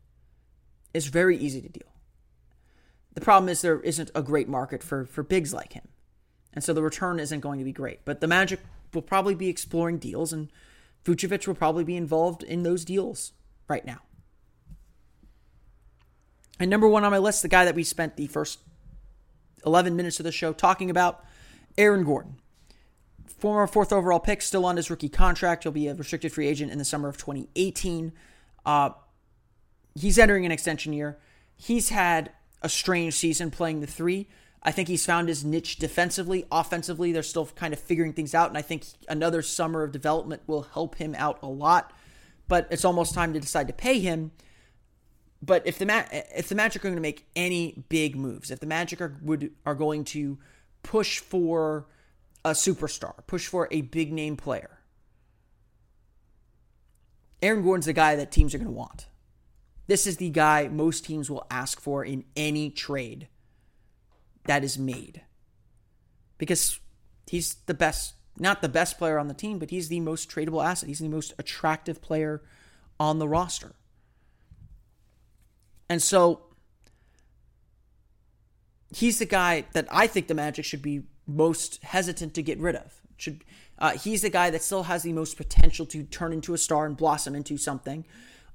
is 0.93 1.07
very 1.07 1.37
easy 1.37 1.61
to 1.61 1.69
deal. 1.69 1.93
The 3.15 3.21
problem 3.21 3.49
is 3.49 3.63
there 3.63 3.81
isn't 3.81 4.11
a 4.15 4.23
great 4.23 4.49
market 4.49 4.83
for, 4.83 5.05
for 5.05 5.23
bigs 5.23 5.55
like 5.55 5.75
him. 5.75 5.87
And 6.53 6.65
so 6.65 6.73
the 6.73 6.83
return 6.83 7.21
isn't 7.21 7.41
going 7.41 7.59
to 7.59 7.65
be 7.65 7.73
great. 7.73 8.05
But 8.05 8.21
the 8.21 8.27
Magic 8.27 8.61
will 8.93 9.03
probably 9.03 9.35
be 9.35 9.49
exploring 9.49 9.99
deals, 9.99 10.33
and 10.33 10.51
Vucevic 11.05 11.47
will 11.47 11.55
probably 11.55 11.85
be 11.85 11.97
involved 11.97 12.43
in 12.43 12.63
those 12.63 12.85
deals 12.85 13.33
right 13.69 13.85
now. 13.85 14.01
And 16.61 16.71
number 16.71 16.89
one 16.89 17.05
on 17.05 17.11
my 17.11 17.19
list, 17.19 17.43
the 17.43 17.49
guy 17.49 17.65
that 17.65 17.75
we 17.75 17.85
spent 17.85 18.17
the 18.17 18.27
first 18.27 18.61
11 19.67 19.97
minutes 19.97 20.21
of 20.21 20.25
the 20.25 20.33
show 20.33 20.53
talking 20.53 20.91
about, 20.91 21.25
Aaron 21.77 22.05
Gordon. 22.05 22.37
Former 23.27 23.67
fourth 23.67 23.93
overall 23.93 24.21
pick, 24.21 24.43
still 24.43 24.65
on 24.65 24.77
his 24.77 24.91
rookie 24.91 25.09
contract. 25.09 25.65
He'll 25.65 25.73
be 25.73 25.89
a 25.89 25.95
restricted 25.95 26.33
free 26.33 26.47
agent 26.47 26.71
in 26.71 26.79
the 26.79 26.85
summer 26.85 27.09
of 27.09 27.17
2018. 27.17 28.13
Uh, 28.65 28.91
he's 29.95 30.19
entering 30.19 30.47
an 30.47 30.53
extension 30.53 30.93
year. 30.93 31.19
He's 31.57 31.89
had 31.91 32.31
a 32.63 32.69
strange 32.69 33.15
season 33.15 33.51
playing 33.51 33.81
the 33.81 33.87
three. 33.87 34.29
I 34.63 34.71
think 34.71 34.89
he's 34.89 35.05
found 35.05 35.29
his 35.29 35.45
niche 35.45 35.77
defensively. 35.77 36.47
Offensively, 36.51 37.13
they're 37.13 37.23
still 37.23 37.47
kind 37.47 37.75
of 37.75 37.81
figuring 37.81 38.15
things 38.15 38.35
out, 38.35 38.49
and 38.49 38.57
I 38.57 38.63
think 38.63 38.85
another 39.09 39.43
summer 39.43 39.83
of 39.83 39.93
development 39.93 40.43
will 40.47 40.63
help 40.63 40.95
him 40.95 41.15
out 41.19 41.39
a 41.43 41.47
lot. 41.47 41.93
But 42.49 42.69
it's 42.71 42.85
almost 42.85 43.15
time 43.15 43.35
to 43.35 43.41
decide 43.41 43.67
to 43.67 43.75
pay 43.75 44.01
him. 44.01 44.33
But 45.45 45.67
if 45.67 45.79
the 45.79 45.87
Ma- 45.87 46.05
if 46.11 46.49
the 46.49 46.55
Magic 46.55 46.83
are 46.83 46.89
going 46.89 46.95
to 46.95 47.01
make 47.01 47.27
any 47.37 47.85
big 47.89 48.17
moves, 48.17 48.51
if 48.51 48.61
the 48.61 48.67
Magic 48.67 49.01
are 49.01 49.19
would 49.23 49.53
are 49.67 49.75
going 49.75 50.05
to 50.05 50.39
push 50.83 51.19
for 51.19 51.87
a 52.45 52.51
superstar, 52.51 53.15
push 53.27 53.47
for 53.47 53.69
a 53.71 53.83
big 53.83 54.13
name 54.13 54.37
player. 54.37 54.79
Aaron 57.43 57.63
Gordon's 57.63 57.87
the 57.87 57.93
guy 57.93 58.17
that 58.17 58.33
teams 58.33 58.55
are 58.55 58.59
going 58.59 58.69
to 58.69 58.73
want. 58.73 59.07
This 59.87 60.07
is 60.07 60.17
the 60.17 60.31
guy 60.31 60.69
most 60.69 61.05
teams 61.05 61.29
will 61.29 61.47
ask 61.51 61.79
for 61.79 62.05
in 62.05 62.25
any 62.37 62.71
trade 62.71 63.29
that 64.45 64.65
is 64.65 64.79
made. 64.79 65.23
Because 66.39 66.81
he's 67.27 67.57
the 67.67 67.75
best, 67.75 68.15
not 68.39 68.63
the 68.63 68.69
best 68.69 68.97
player 68.97 69.19
on 69.19 69.29
the 69.29 69.35
team, 69.35 69.59
but 69.59 69.69
he's 69.69 69.89
the 69.89 70.01
most 70.01 70.31
tradable 70.31 70.65
asset. 70.65 70.89
He's 70.89 71.01
the 71.01 71.09
most 71.09 71.35
attractive 71.39 72.01
player 72.01 72.43
on 72.99 73.19
the 73.19 73.29
roster. 73.29 73.75
And 75.89 76.03
so 76.03 76.43
he's 78.95 79.19
the 79.19 79.27
guy 79.27 79.67
that 79.73 79.87
I 79.91 80.07
think 80.07 80.29
the 80.29 80.35
Magic 80.35 80.65
should 80.65 80.83
be 80.83 81.03
most 81.27 81.83
hesitant 81.83 82.35
to 82.35 82.43
get 82.43 82.59
rid 82.59 82.77
of. 82.77 83.01
Should 83.17 83.45
uh, 83.79 83.93
he's 83.93 84.23
the 84.23 84.31
guy 84.31 84.51
that 84.51 84.63
still 84.63 84.85
has 84.85 85.03
the 85.03 85.13
most 85.13 85.37
potential 85.37 85.85
to 85.87 86.05
turn 86.05 86.33
into 86.33 86.55
a 86.55 86.59
star 86.59 86.87
and 86.87 86.97
blossom 86.97 87.35
into 87.35 87.57
something. 87.57 88.05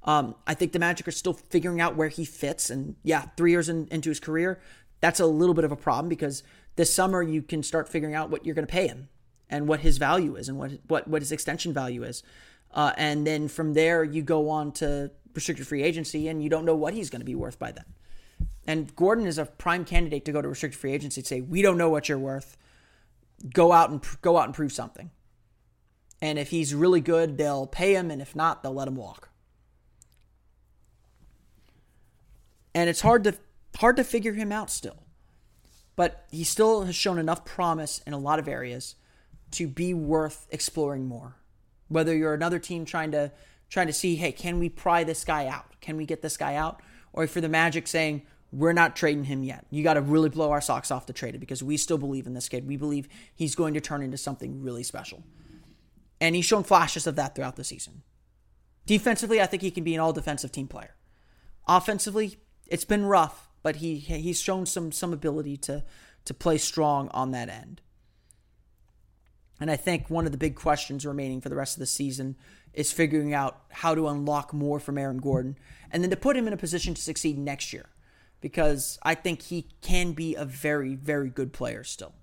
Um, 0.04 0.34
I 0.46 0.54
think 0.54 0.72
the 0.72 0.78
Magic 0.78 1.06
are 1.08 1.12
still 1.12 1.34
figuring 1.34 1.80
out 1.80 1.94
where 1.94 2.08
he 2.08 2.24
fits, 2.24 2.70
and 2.70 2.96
yeah, 3.02 3.26
three 3.36 3.50
years 3.50 3.68
in, 3.68 3.86
into 3.90 4.08
his 4.08 4.18
career, 4.18 4.60
that's 5.00 5.20
a 5.20 5.26
little 5.26 5.54
bit 5.54 5.64
of 5.64 5.72
a 5.72 5.76
problem 5.76 6.08
because 6.08 6.42
this 6.76 6.92
summer 6.92 7.22
you 7.22 7.42
can 7.42 7.62
start 7.62 7.88
figuring 7.88 8.14
out 8.14 8.30
what 8.30 8.46
you're 8.46 8.54
going 8.54 8.66
to 8.66 8.72
pay 8.72 8.86
him 8.86 9.08
and 9.50 9.68
what 9.68 9.80
his 9.80 9.98
value 9.98 10.36
is 10.36 10.48
and 10.48 10.58
what 10.58 10.72
what 10.86 11.06
what 11.06 11.20
his 11.20 11.32
extension 11.32 11.74
value 11.74 12.02
is, 12.02 12.22
uh, 12.72 12.92
and 12.96 13.26
then 13.26 13.48
from 13.48 13.74
there 13.74 14.04
you 14.04 14.22
go 14.22 14.48
on 14.48 14.72
to 14.72 15.10
restricted 15.34 15.66
free 15.66 15.82
agency, 15.82 16.28
and 16.28 16.42
you 16.42 16.48
don't 16.48 16.64
know 16.64 16.76
what 16.76 16.94
he's 16.94 17.10
going 17.10 17.20
to 17.20 17.26
be 17.26 17.34
worth 17.34 17.58
by 17.58 17.72
then. 17.72 17.84
And 18.66 18.94
Gordon 18.94 19.26
is 19.26 19.38
a 19.38 19.46
prime 19.46 19.84
candidate 19.84 20.24
to 20.26 20.32
go 20.32 20.42
to 20.42 20.48
restricted 20.48 20.80
free 20.80 20.92
agency 20.92 21.22
say, 21.22 21.40
"We 21.40 21.62
don't 21.62 21.78
know 21.78 21.90
what 21.90 22.08
you're 22.08 22.18
worth. 22.18 22.56
Go 23.52 23.72
out 23.72 23.90
and 23.90 24.04
go 24.22 24.36
out 24.36 24.44
and 24.44 24.54
prove 24.54 24.72
something." 24.72 25.10
And 26.22 26.38
if 26.38 26.50
he's 26.50 26.74
really 26.74 27.00
good, 27.00 27.38
they'll 27.38 27.66
pay 27.66 27.94
him, 27.94 28.10
and 28.10 28.20
if 28.20 28.36
not, 28.36 28.62
they'll 28.62 28.74
let 28.74 28.88
him 28.88 28.96
walk. 28.96 29.30
And 32.74 32.88
it's 32.88 33.00
hard 33.00 33.24
to 33.24 33.34
hard 33.76 33.96
to 33.96 34.04
figure 34.04 34.34
him 34.34 34.52
out 34.52 34.70
still. 34.70 35.02
But 35.96 36.26
he 36.30 36.44
still 36.44 36.84
has 36.84 36.94
shown 36.94 37.18
enough 37.18 37.44
promise 37.44 38.00
in 38.06 38.12
a 38.12 38.18
lot 38.18 38.38
of 38.38 38.48
areas 38.48 38.94
to 39.52 39.66
be 39.66 39.92
worth 39.92 40.46
exploring 40.50 41.06
more. 41.06 41.36
Whether 41.90 42.16
you're 42.16 42.32
another 42.32 42.58
team 42.58 42.86
trying 42.86 43.10
to 43.10 43.30
trying 43.68 43.88
to 43.88 43.92
see, 43.92 44.16
hey, 44.16 44.32
can 44.32 44.58
we 44.58 44.68
pry 44.68 45.04
this 45.04 45.24
guy 45.24 45.46
out? 45.46 45.78
Can 45.80 45.96
we 45.96 46.06
get 46.06 46.22
this 46.22 46.36
guy 46.36 46.54
out? 46.56 46.80
Or 47.12 47.26
for 47.26 47.40
the 47.40 47.48
Magic 47.48 47.86
saying, 47.86 48.22
we're 48.52 48.72
not 48.72 48.96
trading 48.96 49.24
him 49.24 49.44
yet. 49.44 49.64
You 49.70 49.84
got 49.84 49.94
to 49.94 50.00
really 50.00 50.28
blow 50.28 50.50
our 50.50 50.60
socks 50.60 50.90
off 50.90 51.06
to 51.06 51.12
trade 51.12 51.34
it 51.34 51.38
because 51.38 51.62
we 51.62 51.76
still 51.76 51.98
believe 51.98 52.26
in 52.26 52.34
this 52.34 52.48
kid. 52.48 52.66
We 52.66 52.76
believe 52.76 53.08
he's 53.34 53.54
going 53.54 53.74
to 53.74 53.80
turn 53.80 54.02
into 54.02 54.16
something 54.16 54.62
really 54.62 54.82
special. 54.82 55.22
And 56.20 56.34
he's 56.34 56.44
shown 56.44 56.64
flashes 56.64 57.06
of 57.06 57.16
that 57.16 57.34
throughout 57.34 57.56
the 57.56 57.64
season. 57.64 58.02
Defensively, 58.86 59.40
I 59.40 59.46
think 59.46 59.62
he 59.62 59.70
can 59.70 59.84
be 59.84 59.94
an 59.94 60.00
all 60.00 60.12
defensive 60.12 60.50
team 60.50 60.66
player. 60.66 60.96
Offensively, 61.68 62.38
it's 62.66 62.84
been 62.84 63.06
rough, 63.06 63.48
but 63.62 63.76
he 63.76 63.98
he's 63.98 64.40
shown 64.40 64.66
some 64.66 64.90
some 64.90 65.12
ability 65.12 65.56
to 65.58 65.84
to 66.24 66.34
play 66.34 66.58
strong 66.58 67.08
on 67.10 67.30
that 67.30 67.48
end. 67.48 67.80
And 69.60 69.70
I 69.70 69.76
think 69.76 70.08
one 70.08 70.26
of 70.26 70.32
the 70.32 70.38
big 70.38 70.56
questions 70.56 71.04
remaining 71.04 71.40
for 71.40 71.50
the 71.50 71.56
rest 71.56 71.76
of 71.76 71.80
the 71.80 71.86
season 71.86 72.36
is 72.72 72.92
figuring 72.92 73.34
out 73.34 73.60
how 73.70 73.94
to 73.94 74.08
unlock 74.08 74.54
more 74.54 74.80
from 74.80 74.96
Aaron 74.96 75.18
Gordon 75.18 75.56
and 75.90 76.02
then 76.02 76.10
to 76.10 76.16
put 76.16 76.36
him 76.36 76.46
in 76.46 76.52
a 76.52 76.56
position 76.56 76.94
to 76.94 77.02
succeed 77.02 77.38
next 77.38 77.72
year 77.72 77.90
because 78.40 78.98
I 79.02 79.14
think 79.14 79.42
he 79.42 79.68
can 79.82 80.12
be 80.12 80.34
a 80.34 80.44
very, 80.44 80.94
very 80.94 81.28
good 81.28 81.52
player 81.52 81.84
still. 81.84 82.14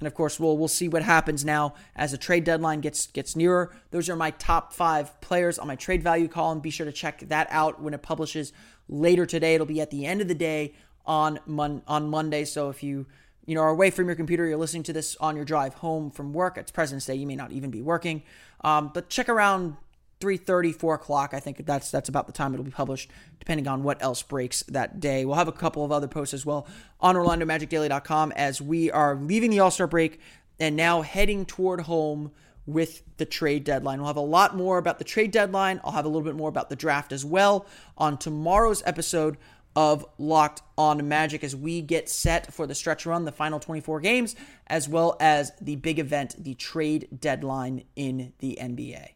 And 0.00 0.06
of 0.06 0.14
course, 0.14 0.38
we'll 0.38 0.56
we'll 0.56 0.68
see 0.68 0.88
what 0.88 1.02
happens 1.02 1.44
now 1.44 1.74
as 1.96 2.12
the 2.12 2.18
trade 2.18 2.44
deadline 2.44 2.80
gets 2.80 3.08
gets 3.08 3.34
nearer. 3.34 3.74
Those 3.90 4.08
are 4.08 4.14
my 4.14 4.30
top 4.30 4.72
five 4.72 5.20
players 5.20 5.58
on 5.58 5.66
my 5.66 5.74
trade 5.74 6.04
value 6.04 6.28
column. 6.28 6.60
Be 6.60 6.70
sure 6.70 6.86
to 6.86 6.92
check 6.92 7.20
that 7.28 7.48
out 7.50 7.82
when 7.82 7.94
it 7.94 8.02
publishes 8.02 8.52
later 8.88 9.26
today. 9.26 9.56
It'll 9.56 9.66
be 9.66 9.80
at 9.80 9.90
the 9.90 10.06
end 10.06 10.20
of 10.20 10.28
the 10.28 10.36
day 10.36 10.74
on 11.04 11.40
mon- 11.46 11.82
on 11.88 12.08
Monday. 12.08 12.44
So 12.44 12.68
if 12.68 12.84
you 12.84 13.06
you 13.48 13.54
know 13.54 13.62
are 13.62 13.70
away 13.70 13.90
from 13.90 14.06
your 14.06 14.14
computer, 14.14 14.46
you're 14.46 14.58
listening 14.58 14.82
to 14.84 14.92
this 14.92 15.16
on 15.16 15.34
your 15.34 15.44
drive 15.46 15.74
home 15.74 16.10
from 16.10 16.34
work. 16.34 16.58
It's 16.58 16.70
President's 16.70 17.06
Day. 17.06 17.14
You 17.14 17.26
may 17.26 17.34
not 17.34 17.50
even 17.50 17.70
be 17.70 17.80
working. 17.80 18.22
Um, 18.60 18.90
but 18.92 19.08
check 19.08 19.28
around 19.28 19.76
3.30 20.20 20.74
4 20.74 20.94
o'clock 20.94 21.32
i 21.32 21.38
think 21.38 21.64
that's 21.64 21.92
that's 21.92 22.08
about 22.08 22.26
the 22.26 22.32
time 22.32 22.52
it'll 22.52 22.64
be 22.64 22.72
published 22.72 23.08
depending 23.38 23.68
on 23.68 23.84
what 23.84 24.02
else 24.02 24.20
breaks 24.20 24.64
that 24.64 24.98
day 24.98 25.24
we'll 25.24 25.36
have 25.36 25.46
a 25.46 25.52
couple 25.52 25.84
of 25.84 25.92
other 25.92 26.08
posts 26.08 26.34
as 26.34 26.44
well 26.44 26.66
on 27.00 27.14
orlandomagicdaily.com 27.14 28.32
as 28.32 28.60
we 28.60 28.90
are 28.90 29.14
leaving 29.14 29.48
the 29.48 29.60
all-star 29.60 29.86
break 29.86 30.18
and 30.58 30.74
now 30.74 31.02
heading 31.02 31.46
toward 31.46 31.82
home 31.82 32.32
with 32.68 33.02
the 33.16 33.24
trade 33.24 33.64
deadline. 33.64 33.98
We'll 33.98 34.08
have 34.08 34.16
a 34.16 34.20
lot 34.20 34.54
more 34.54 34.76
about 34.76 34.98
the 34.98 35.04
trade 35.04 35.30
deadline. 35.30 35.80
I'll 35.82 35.92
have 35.92 36.04
a 36.04 36.08
little 36.08 36.22
bit 36.22 36.34
more 36.34 36.50
about 36.50 36.68
the 36.68 36.76
draft 36.76 37.12
as 37.12 37.24
well 37.24 37.64
on 37.96 38.18
tomorrow's 38.18 38.82
episode 38.84 39.38
of 39.78 40.04
Locked 40.18 40.62
on 40.76 41.06
Magic 41.06 41.44
as 41.44 41.54
we 41.54 41.82
get 41.82 42.08
set 42.08 42.52
for 42.52 42.66
the 42.66 42.74
stretch 42.74 43.06
run, 43.06 43.24
the 43.24 43.30
final 43.30 43.60
24 43.60 44.00
games, 44.00 44.34
as 44.66 44.88
well 44.88 45.16
as 45.20 45.52
the 45.60 45.76
big 45.76 46.00
event, 46.00 46.34
the 46.36 46.54
trade 46.54 47.06
deadline 47.20 47.84
in 47.94 48.32
the 48.40 48.58
NBA. 48.60 49.10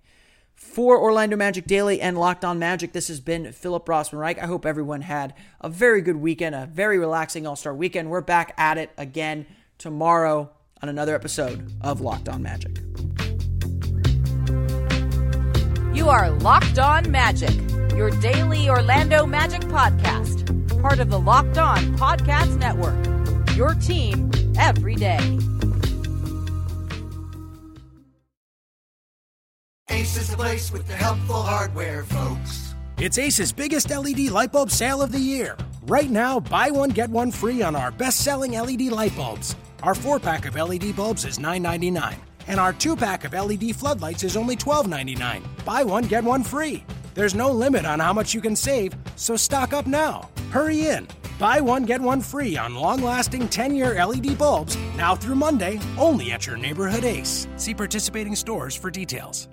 For 0.55 0.97
Orlando 0.97 1.37
Magic 1.37 1.67
Daily 1.67 2.01
and 2.01 2.17
Locked 2.17 2.45
on 2.45 2.61
Magic, 2.61 2.93
this 2.93 3.09
has 3.09 3.19
been 3.19 3.51
Philip 3.51 3.85
Rossman 3.87 4.21
Reich. 4.21 4.39
I 4.39 4.47
hope 4.47 4.65
everyone 4.65 5.01
had 5.01 5.35
a 5.61 5.69
very 5.69 6.01
good 6.01 6.15
weekend, 6.15 6.55
a 6.55 6.67
very 6.67 6.97
relaxing 6.97 7.45
All 7.45 7.57
Star 7.57 7.75
weekend. 7.75 8.09
We're 8.09 8.21
back 8.21 8.55
at 8.57 8.79
it 8.79 8.91
again 8.97 9.47
tomorrow 9.79 10.49
on 10.81 10.89
another 10.89 11.17
episode 11.17 11.73
of 11.81 12.01
Locked 12.01 12.29
on 12.29 12.41
Magic. 12.41 12.79
You 15.93 16.09
are 16.09 16.31
Locked 16.31 16.79
on 16.79 17.11
Magic, 17.11 17.51
your 18.03 18.11
daily 18.21 18.69
Orlando 18.69 19.25
Magic 19.25 19.61
podcast 19.61 20.43
part 20.83 20.99
of 20.99 21.09
the 21.09 21.21
Locked 21.21 21.57
On 21.57 21.79
Podcast 21.97 22.59
Network. 22.59 22.99
Your 23.57 23.75
team 23.75 24.29
every 24.59 24.97
day. 24.97 25.39
Ace 29.89 30.17
is 30.17 30.31
the 30.31 30.37
place 30.37 30.73
with 30.73 30.89
the 30.89 30.95
helpful 30.95 31.41
hardware, 31.41 32.03
folks. 32.03 32.75
It's 32.99 33.19
Ace's 33.19 33.53
biggest 33.53 33.89
LED 33.91 34.31
light 34.31 34.51
bulb 34.51 34.73
sale 34.73 35.01
of 35.01 35.13
the 35.13 35.21
year. 35.21 35.57
Right 35.87 36.11
now, 36.11 36.41
buy 36.41 36.73
one, 36.73 36.91
get 36.91 37.09
one 37.09 37.31
free 37.31 37.63
on 37.63 37.77
our 37.77 37.93
best 37.93 38.23
selling 38.25 38.55
LED 38.55 38.91
light 38.91 39.15
bulbs. 39.15 39.55
Our 39.85 39.95
four 39.95 40.19
pack 40.19 40.45
of 40.45 40.57
LED 40.57 40.97
bulbs 40.97 41.25
is 41.25 41.39
$9.99, 41.39 42.17
and 42.49 42.59
our 42.59 42.73
two 42.73 42.97
pack 42.97 43.23
of 43.23 43.33
LED 43.33 43.77
floodlights 43.77 44.25
is 44.25 44.37
only 44.37 44.57
$12.99. 44.57 45.65
Buy 45.65 45.85
one, 45.85 46.03
get 46.03 46.25
one 46.25 46.43
free. 46.43 46.85
There's 47.15 47.35
no 47.35 47.51
limit 47.51 47.85
on 47.85 48.01
how 48.01 48.13
much 48.13 48.35
you 48.35 48.41
can 48.41 48.57
save, 48.57 48.95
so 49.17 49.37
stock 49.37 49.73
up 49.73 49.87
now. 49.87 50.31
Hurry 50.51 50.87
in. 50.87 51.07
Buy 51.39 51.61
one, 51.61 51.85
get 51.85 52.01
one 52.01 52.21
free 52.21 52.57
on 52.57 52.75
long 52.75 53.03
lasting 53.03 53.49
10 53.49 53.75
year 53.75 54.05
LED 54.05 54.39
bulbs 54.39 54.77
now 54.97 55.15
through 55.15 55.37
Monday, 55.37 55.81
only 55.99 56.33
at 56.33 56.47
your 56.47 56.57
neighborhood 56.57 57.05
Ace. 57.05 57.47
See 57.57 57.75
participating 57.75 58.37
stores 58.37 58.77
for 58.77 58.91
details. 58.91 59.49